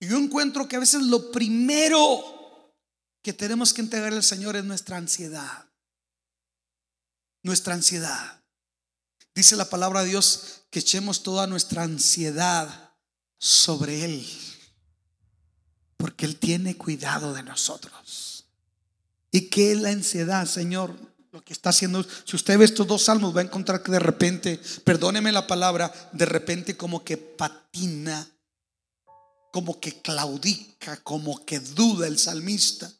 Y 0.01 0.09
yo 0.09 0.19
encuentro 0.19 0.69
que 0.69 0.77
a 0.77 0.81
veces 0.81 1.03
lo 1.03 1.33
primero 1.33 2.75
que 3.23 3.33
tenemos 3.33 3.73
que 3.73 3.81
entregarle 3.81 4.19
al 4.19 4.23
Señor 4.23 4.57
es 4.57 4.65
nuestra 4.65 4.99
ansiedad 4.99 5.67
nuestra 7.47 7.75
ansiedad. 7.75 8.43
Dice 9.35 9.57
la 9.57 9.71
palabra 9.71 10.03
de 10.03 10.09
Dios 10.09 10.65
que 10.69 10.81
echemos 10.81 11.23
toda 11.23 11.47
nuestra 11.47 11.85
ansiedad 11.85 12.93
sobre 13.39 14.05
Él, 14.05 14.27
porque 15.97 16.27
Él 16.27 16.37
tiene 16.37 16.77
cuidado 16.77 17.33
de 17.33 17.45
nosotros. 17.45 18.47
¿Y 19.31 19.49
qué 19.49 19.73
es 19.73 19.81
la 19.81 19.91
ansiedad, 19.91 20.45
Señor? 20.47 20.99
Lo 21.37 21.43
que 21.43 21.53
está 21.53 21.69
haciendo, 21.69 22.03
si 22.25 22.35
usted 22.35 22.57
ve 22.57 22.65
estos 22.65 22.87
dos 22.87 23.03
salmos, 23.03 23.37
va 23.37 23.43
a 23.43 23.45
encontrar 23.45 23.83
que 23.83 23.93
de 23.93 23.99
repente, 23.99 24.59
perdóneme 24.85 25.31
la 25.33 25.47
palabra, 25.47 25.93
de 26.15 26.25
repente 26.25 26.79
como 26.79 27.05
que 27.05 27.19
patina, 27.19 28.27
como 29.53 29.79
que 29.79 30.01
claudica, 30.01 30.97
como 31.03 31.45
que 31.45 31.61
duda 31.61 32.07
el 32.07 32.19
salmista. 32.19 32.91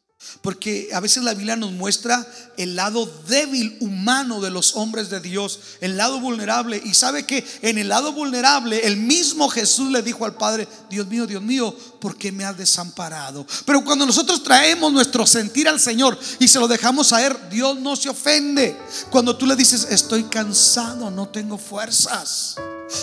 Porque 0.41 0.89
a 0.93 0.99
veces 0.99 1.23
la 1.23 1.33
Biblia 1.33 1.55
nos 1.55 1.71
muestra 1.71 2.25
el 2.57 2.75
lado 2.75 3.05
débil 3.27 3.77
humano 3.81 4.41
de 4.41 4.49
los 4.49 4.75
hombres 4.75 5.09
de 5.09 5.19
Dios, 5.19 5.59
el 5.81 5.97
lado 5.97 6.19
vulnerable. 6.19 6.81
Y 6.83 6.93
sabe 6.93 7.25
que 7.25 7.45
en 7.61 7.77
el 7.77 7.89
lado 7.89 8.13
vulnerable 8.13 8.87
el 8.87 8.97
mismo 8.97 9.49
Jesús 9.49 9.91
le 9.91 10.01
dijo 10.01 10.25
al 10.25 10.35
Padre, 10.35 10.67
Dios 10.89 11.07
mío, 11.07 11.27
Dios 11.27 11.41
mío, 11.41 11.75
¿por 11.99 12.17
qué 12.17 12.31
me 12.31 12.45
has 12.45 12.57
desamparado? 12.57 13.45
Pero 13.65 13.83
cuando 13.83 14.05
nosotros 14.05 14.43
traemos 14.43 14.91
nuestro 14.91 15.27
sentir 15.27 15.67
al 15.67 15.79
Señor 15.79 16.17
y 16.39 16.47
se 16.47 16.59
lo 16.59 16.67
dejamos 16.67 17.13
a 17.13 17.17
Dios 17.49 17.79
no 17.79 17.95
se 17.95 18.09
ofende. 18.09 18.77
Cuando 19.09 19.35
tú 19.35 19.45
le 19.45 19.55
dices, 19.55 19.87
estoy 19.89 20.23
cansado, 20.25 21.09
no 21.11 21.27
tengo 21.29 21.57
fuerzas, 21.57 22.55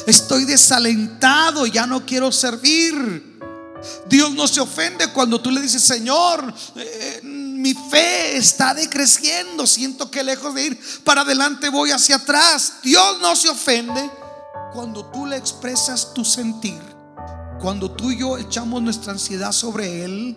estoy 0.06 0.44
desalentado, 0.44 1.66
ya 1.66 1.86
no 1.86 2.04
quiero 2.06 2.30
servir. 2.32 3.33
Dios 4.06 4.32
no 4.32 4.46
se 4.46 4.60
ofende 4.60 5.12
cuando 5.12 5.40
tú 5.40 5.50
le 5.50 5.60
dices, 5.60 5.82
Señor, 5.82 6.52
eh, 6.76 7.20
mi 7.22 7.74
fe 7.74 8.36
está 8.36 8.74
decreciendo, 8.74 9.66
siento 9.66 10.10
que 10.10 10.22
lejos 10.22 10.54
de 10.54 10.66
ir 10.66 10.80
para 11.04 11.22
adelante 11.22 11.68
voy 11.68 11.90
hacia 11.90 12.16
atrás. 12.16 12.74
Dios 12.82 13.20
no 13.20 13.34
se 13.36 13.48
ofende 13.48 14.10
cuando 14.72 15.06
tú 15.06 15.26
le 15.26 15.36
expresas 15.36 16.12
tu 16.12 16.24
sentir, 16.24 16.80
cuando 17.60 17.90
tú 17.90 18.10
y 18.10 18.18
yo 18.18 18.36
echamos 18.38 18.82
nuestra 18.82 19.12
ansiedad 19.12 19.52
sobre 19.52 20.04
Él, 20.04 20.36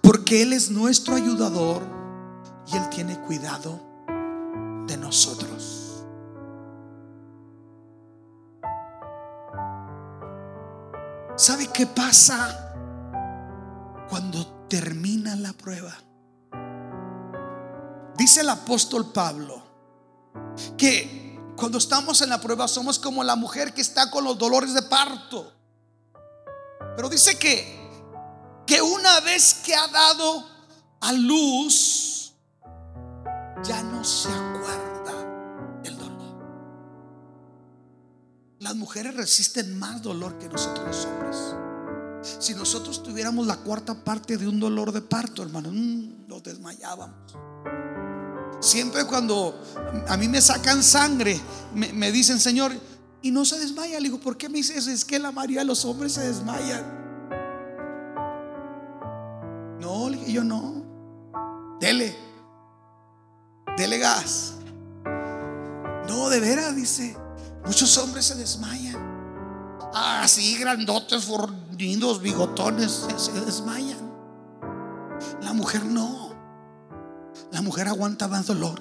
porque 0.00 0.42
Él 0.42 0.52
es 0.52 0.70
nuestro 0.70 1.14
ayudador 1.16 1.82
y 2.72 2.76
Él 2.76 2.88
tiene 2.90 3.20
cuidado 3.20 3.80
de 4.86 4.96
nosotros. 4.96 5.86
¿Sabe 11.36 11.66
qué 11.66 11.86
pasa? 11.86 12.65
Cuando 14.08 14.66
termina 14.68 15.36
la 15.36 15.52
prueba. 15.52 15.96
Dice 18.16 18.40
el 18.40 18.48
apóstol 18.48 19.12
Pablo 19.12 19.62
que 20.76 21.38
cuando 21.56 21.78
estamos 21.78 22.22
en 22.22 22.30
la 22.30 22.40
prueba 22.40 22.66
somos 22.68 22.98
como 22.98 23.22
la 23.24 23.36
mujer 23.36 23.74
que 23.74 23.80
está 23.80 24.10
con 24.10 24.24
los 24.24 24.38
dolores 24.38 24.74
de 24.74 24.82
parto. 24.82 25.52
Pero 26.96 27.08
dice 27.08 27.38
que 27.38 27.76
que 28.66 28.82
una 28.82 29.20
vez 29.20 29.54
que 29.64 29.74
ha 29.74 29.86
dado 29.88 30.44
a 31.00 31.12
luz 31.12 32.34
ya 33.62 33.82
no 33.82 34.02
se 34.04 34.28
acuerda 34.28 35.80
el 35.84 35.96
dolor. 35.96 36.44
Las 38.58 38.74
mujeres 38.74 39.14
resisten 39.14 39.78
más 39.78 40.02
dolor 40.02 40.36
que 40.38 40.48
nosotros 40.48 40.84
los 40.86 41.04
hombres. 41.06 41.65
Si 42.38 42.54
nosotros 42.54 43.02
tuviéramos 43.02 43.46
la 43.46 43.56
cuarta 43.56 43.94
parte 43.94 44.36
de 44.36 44.48
un 44.48 44.58
dolor 44.60 44.92
de 44.92 45.02
parto, 45.02 45.42
hermano, 45.42 45.70
mm, 45.72 46.26
nos 46.28 46.42
desmayábamos. 46.42 47.36
Siempre 48.60 49.04
cuando 49.04 49.62
a 50.08 50.16
mí 50.16 50.28
me 50.28 50.40
sacan 50.40 50.82
sangre, 50.82 51.40
me, 51.74 52.10
dicen, 52.10 52.40
Señor, 52.40 52.72
y 53.22 53.30
no 53.30 53.44
se 53.44 53.58
desmaya. 53.58 53.98
Le 54.00 54.04
digo, 54.04 54.18
¿por 54.18 54.36
qué 54.36 54.48
me 54.48 54.58
dices? 54.58 54.86
Es 54.86 55.04
que 55.04 55.18
la 55.18 55.30
mayoría 55.30 55.60
de 55.60 55.66
los 55.66 55.84
hombres 55.84 56.12
se 56.12 56.26
desmayan. 56.26 56.84
No, 59.80 60.08
le 60.08 60.32
yo 60.32 60.42
no. 60.42 60.84
Dele, 61.80 62.16
dele 63.76 63.98
gas. 63.98 64.54
No, 66.08 66.28
de 66.28 66.40
veras, 66.40 66.74
dice. 66.74 67.16
Muchos 67.64 67.96
hombres 67.98 68.26
se 68.26 68.34
desmayan. 68.36 68.96
Así, 69.92 70.56
grandotes, 70.56 71.24
fornidos, 71.24 71.65
bigotones, 71.76 73.06
se, 73.16 73.32
desmayan. 73.40 74.12
La 75.42 75.52
mujer 75.52 75.84
no. 75.84 76.34
La 77.52 77.62
mujer 77.62 77.88
aguanta 77.88 78.28
más 78.28 78.46
dolor. 78.46 78.80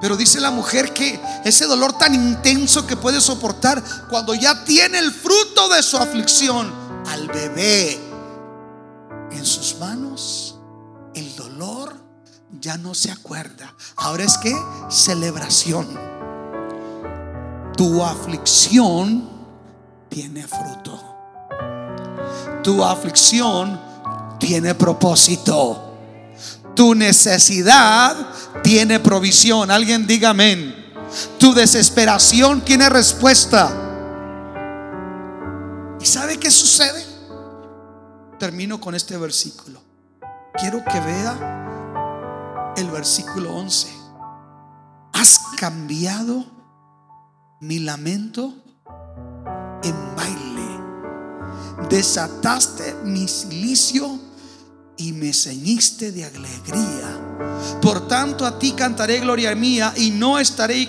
Pero 0.00 0.16
dice 0.16 0.40
la 0.40 0.50
mujer 0.50 0.92
que 0.92 1.20
ese 1.44 1.66
dolor 1.66 1.92
tan 1.92 2.14
intenso 2.14 2.86
que 2.86 2.96
puede 2.96 3.20
soportar 3.20 3.82
cuando 4.10 4.34
ya 4.34 4.64
tiene 4.64 4.98
el 4.98 5.12
fruto 5.12 5.68
de 5.68 5.82
su 5.82 5.96
aflicción 5.96 6.72
al 7.06 7.28
bebé 7.28 8.00
en 9.30 9.44
sus 9.44 9.76
manos, 9.78 10.58
el 11.14 11.36
dolor 11.36 11.94
ya 12.60 12.76
no 12.78 12.94
se 12.94 13.12
acuerda. 13.12 13.74
Ahora 13.96 14.24
es 14.24 14.38
que 14.38 14.54
celebración. 14.88 15.86
Tu 17.76 18.02
aflicción 18.02 19.31
tiene 20.12 20.46
fruto. 20.46 21.00
Tu 22.62 22.84
aflicción 22.84 23.80
tiene 24.38 24.74
propósito. 24.74 25.88
Tu 26.76 26.94
necesidad 26.94 28.14
tiene 28.62 29.00
provisión. 29.00 29.70
Alguien 29.70 30.06
diga 30.06 30.30
amén. 30.30 30.74
Tu 31.38 31.54
desesperación 31.54 32.60
tiene 32.60 32.88
respuesta. 32.90 33.72
¿Y 36.00 36.04
sabe 36.04 36.38
qué 36.38 36.50
sucede? 36.50 37.04
Termino 38.38 38.80
con 38.80 38.94
este 38.94 39.16
versículo. 39.16 39.80
Quiero 40.58 40.84
que 40.84 41.00
vea 41.00 42.74
el 42.76 42.90
versículo 42.90 43.54
11. 43.54 43.88
Has 45.14 45.40
cambiado 45.56 46.44
mi 47.60 47.78
lamento 47.78 48.54
en 49.82 50.16
baile. 50.16 51.88
Desataste 51.88 52.94
mi 53.04 53.28
silicio 53.28 54.18
y 54.96 55.12
me 55.12 55.32
ceñiste 55.32 56.12
de 56.12 56.24
alegría. 56.24 57.78
Por 57.80 58.06
tanto 58.08 58.46
a 58.46 58.58
ti 58.58 58.72
cantaré 58.72 59.20
gloria 59.20 59.54
mía 59.54 59.92
y 59.96 60.10
no 60.10 60.38
estaré 60.38 60.88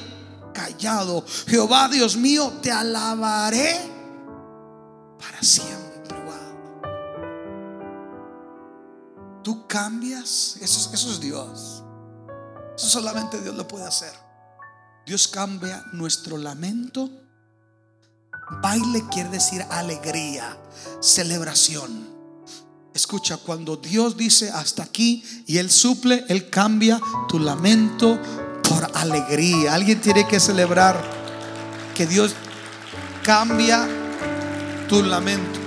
callado. 0.54 1.26
Jehová 1.48 1.90
Dios 1.90 2.16
mío, 2.16 2.54
te 2.62 2.72
alabaré 2.72 3.80
para 5.20 5.42
siempre. 5.42 5.84
Tú 9.44 9.68
cambias, 9.68 10.58
eso, 10.62 10.90
eso 10.94 11.12
es 11.12 11.20
Dios. 11.20 11.84
Eso 12.78 12.88
solamente 12.88 13.42
Dios 13.42 13.56
lo 13.56 13.68
puede 13.68 13.86
hacer. 13.86 14.14
Dios 15.06 15.28
cambia 15.28 15.84
nuestro 15.92 16.38
lamento. 16.38 17.10
Baile 18.62 19.04
quiere 19.12 19.30
decir 19.30 19.66
alegría, 19.70 20.58
celebración. 21.02 22.08
Escucha, 22.94 23.38
cuando 23.38 23.76
Dios 23.78 24.18
dice 24.18 24.52
hasta 24.52 24.84
aquí 24.84 25.24
y 25.48 25.58
Él 25.58 25.72
suple, 25.72 26.26
Él 26.30 26.50
cambia 26.50 27.02
tu 27.28 27.40
lamento 27.40 28.20
por 28.70 28.90
alegría. 28.96 29.74
Alguien 29.74 30.00
tiene 30.00 30.28
que 30.28 30.40
celebrar 30.40 31.04
que 31.96 32.06
Dios 32.06 32.36
cambia 33.24 33.88
tu 34.88 35.02
lamento 35.02 35.60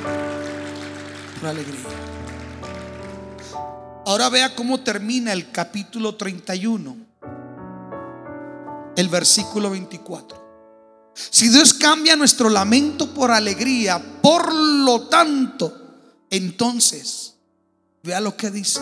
por 1.40 1.48
alegría. 1.48 1.80
Ahora 4.06 4.28
vea 4.28 4.54
cómo 4.54 4.78
termina 4.80 5.32
el 5.32 5.50
capítulo 5.50 6.14
31, 6.14 6.96
el 8.96 9.08
versículo 9.08 9.70
24. 9.70 10.45
Si 11.16 11.48
Dios 11.48 11.72
cambia 11.72 12.14
nuestro 12.14 12.50
lamento 12.50 13.14
por 13.14 13.30
alegría, 13.30 14.20
por 14.20 14.52
lo 14.52 15.08
tanto, 15.08 15.72
entonces, 16.28 17.34
vea 18.02 18.20
lo 18.20 18.36
que 18.36 18.50
dice. 18.50 18.80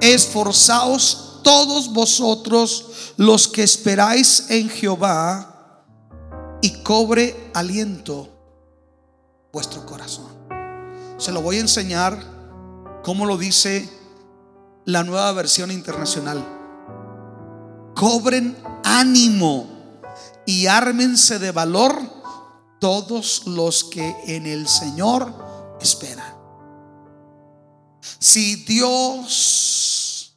Esforzaos 0.00 1.40
todos 1.42 1.92
vosotros 1.92 3.12
los 3.18 3.48
que 3.48 3.62
esperáis 3.62 4.46
en 4.48 4.70
Jehová 4.70 5.82
y 6.62 6.82
cobre 6.82 7.50
aliento 7.52 8.30
vuestro 9.52 9.84
corazón. 9.84 10.32
Se 11.18 11.30
lo 11.30 11.42
voy 11.42 11.56
a 11.58 11.60
enseñar 11.60 12.18
cómo 13.04 13.26
lo 13.26 13.36
dice 13.36 13.88
la 14.86 15.04
nueva 15.04 15.30
versión 15.32 15.70
internacional. 15.70 16.42
Cobren 17.94 18.56
ánimo 18.82 19.73
y 20.46 20.66
ármense 20.66 21.38
de 21.38 21.50
valor 21.50 21.98
todos 22.80 23.46
los 23.46 23.84
que 23.84 24.16
en 24.26 24.46
el 24.46 24.68
Señor 24.68 25.76
esperan. 25.80 26.34
Si 28.18 28.56
Dios 28.56 30.36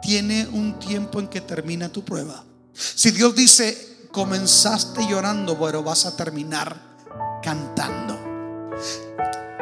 tiene 0.00 0.46
un 0.46 0.78
tiempo 0.78 1.20
en 1.20 1.28
que 1.28 1.40
termina 1.40 1.90
tu 1.90 2.04
prueba, 2.04 2.44
si 2.74 3.10
Dios 3.10 3.34
dice, 3.34 4.08
comenzaste 4.12 5.06
llorando, 5.06 5.58
pero 5.58 5.82
vas 5.82 6.06
a 6.06 6.16
terminar 6.16 6.96
cantando. 7.42 8.18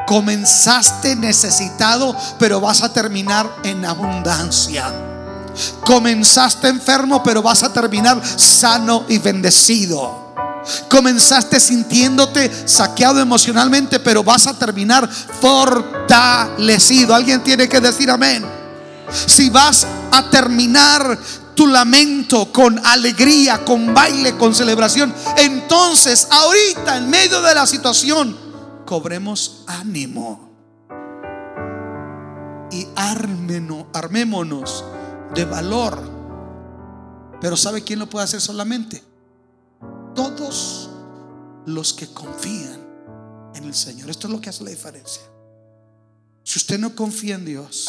Comenzaste 0.06 1.16
necesitado, 1.16 2.14
pero 2.38 2.60
vas 2.60 2.82
a 2.82 2.92
terminar 2.92 3.50
en 3.64 3.84
abundancia. 3.84 5.13
Comenzaste 5.84 6.68
enfermo, 6.68 7.22
pero 7.22 7.42
vas 7.42 7.62
a 7.62 7.72
terminar 7.72 8.20
sano 8.24 9.04
y 9.08 9.18
bendecido. 9.18 10.24
Comenzaste 10.88 11.60
sintiéndote 11.60 12.50
saqueado 12.66 13.20
emocionalmente, 13.20 14.00
pero 14.00 14.24
vas 14.24 14.46
a 14.46 14.58
terminar 14.58 15.08
fortalecido. 15.08 17.14
Alguien 17.14 17.42
tiene 17.42 17.68
que 17.68 17.80
decir 17.80 18.10
amén. 18.10 18.44
Si 19.26 19.50
vas 19.50 19.86
a 20.10 20.30
terminar 20.30 21.18
tu 21.54 21.66
lamento 21.66 22.50
con 22.50 22.80
alegría, 22.84 23.64
con 23.64 23.94
baile, 23.94 24.36
con 24.36 24.54
celebración, 24.54 25.14
entonces 25.36 26.26
ahorita 26.30 26.96
en 26.96 27.10
medio 27.10 27.42
de 27.42 27.54
la 27.54 27.66
situación, 27.66 28.36
cobremos 28.86 29.64
ánimo 29.66 30.50
y 32.72 32.88
armémonos 33.92 34.84
de 35.34 35.44
valor. 35.44 35.98
Pero 37.40 37.56
¿sabe 37.56 37.82
quién 37.82 37.98
lo 37.98 38.08
puede 38.08 38.24
hacer 38.24 38.40
solamente? 38.40 39.02
todos 40.14 40.88
los 41.66 41.92
que 41.92 42.08
confían 42.08 42.80
en 43.54 43.64
el 43.64 43.74
Señor. 43.74 44.10
Esto 44.10 44.28
es 44.28 44.32
lo 44.32 44.40
que 44.40 44.50
hace 44.50 44.64
la 44.64 44.70
diferencia. 44.70 45.22
Si 46.42 46.58
usted 46.58 46.78
no 46.78 46.94
confía 46.94 47.34
en 47.34 47.44
Dios, 47.44 47.86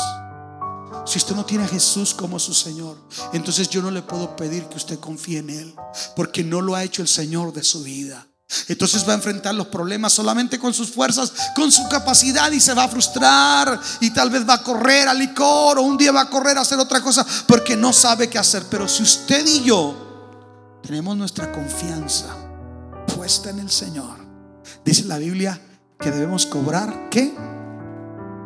si 1.05 1.17
usted 1.17 1.35
no 1.35 1.45
tiene 1.45 1.65
a 1.65 1.67
Jesús 1.67 2.13
como 2.13 2.39
su 2.39 2.53
Señor, 2.53 2.97
entonces 3.33 3.69
yo 3.69 3.81
no 3.81 3.91
le 3.91 4.01
puedo 4.01 4.35
pedir 4.35 4.65
que 4.65 4.77
usted 4.77 4.99
confíe 4.99 5.39
en 5.39 5.49
Él, 5.49 5.75
porque 6.15 6.43
no 6.43 6.61
lo 6.61 6.75
ha 6.75 6.83
hecho 6.83 7.01
el 7.01 7.07
Señor 7.07 7.53
de 7.53 7.63
su 7.63 7.83
vida. 7.83 8.27
Entonces 8.67 9.07
va 9.07 9.13
a 9.13 9.15
enfrentar 9.15 9.55
los 9.55 9.67
problemas 9.67 10.13
solamente 10.13 10.59
con 10.59 10.73
sus 10.73 10.91
fuerzas, 10.91 11.33
con 11.55 11.71
su 11.71 11.87
capacidad 11.89 12.51
y 12.51 12.59
se 12.59 12.73
va 12.73 12.83
a 12.83 12.87
frustrar 12.87 13.79
y 13.99 14.11
tal 14.11 14.29
vez 14.29 14.47
va 14.47 14.55
a 14.55 14.63
correr 14.63 15.07
al 15.07 15.17
licor 15.17 15.79
o 15.79 15.81
un 15.81 15.97
día 15.97 16.11
va 16.11 16.21
a 16.21 16.29
correr 16.29 16.57
a 16.57 16.61
hacer 16.61 16.77
otra 16.77 17.01
cosa 17.01 17.25
porque 17.47 17.75
no 17.75 17.91
sabe 17.91 18.29
qué 18.29 18.37
hacer. 18.37 18.63
Pero 18.69 18.87
si 18.87 19.01
usted 19.01 19.45
y 19.47 19.63
yo 19.63 20.79
tenemos 20.83 21.17
nuestra 21.17 21.51
confianza 21.51 22.27
puesta 23.15 23.49
en 23.49 23.59
el 23.59 23.71
Señor, 23.71 24.19
dice 24.83 25.05
la 25.05 25.17
Biblia 25.17 25.59
que 25.99 26.11
debemos 26.11 26.45
cobrar 26.45 27.09
qué? 27.09 27.35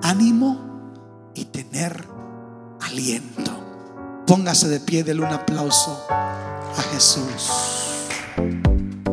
Ánimo 0.01 1.33
y 1.35 1.45
tener 1.45 2.07
aliento. 2.79 3.51
Póngase 4.25 4.69
de 4.69 4.79
pie, 4.79 5.03
denle 5.03 5.25
un 5.25 5.33
aplauso 5.33 6.05
a 6.09 6.81
Jesús. 6.93 7.88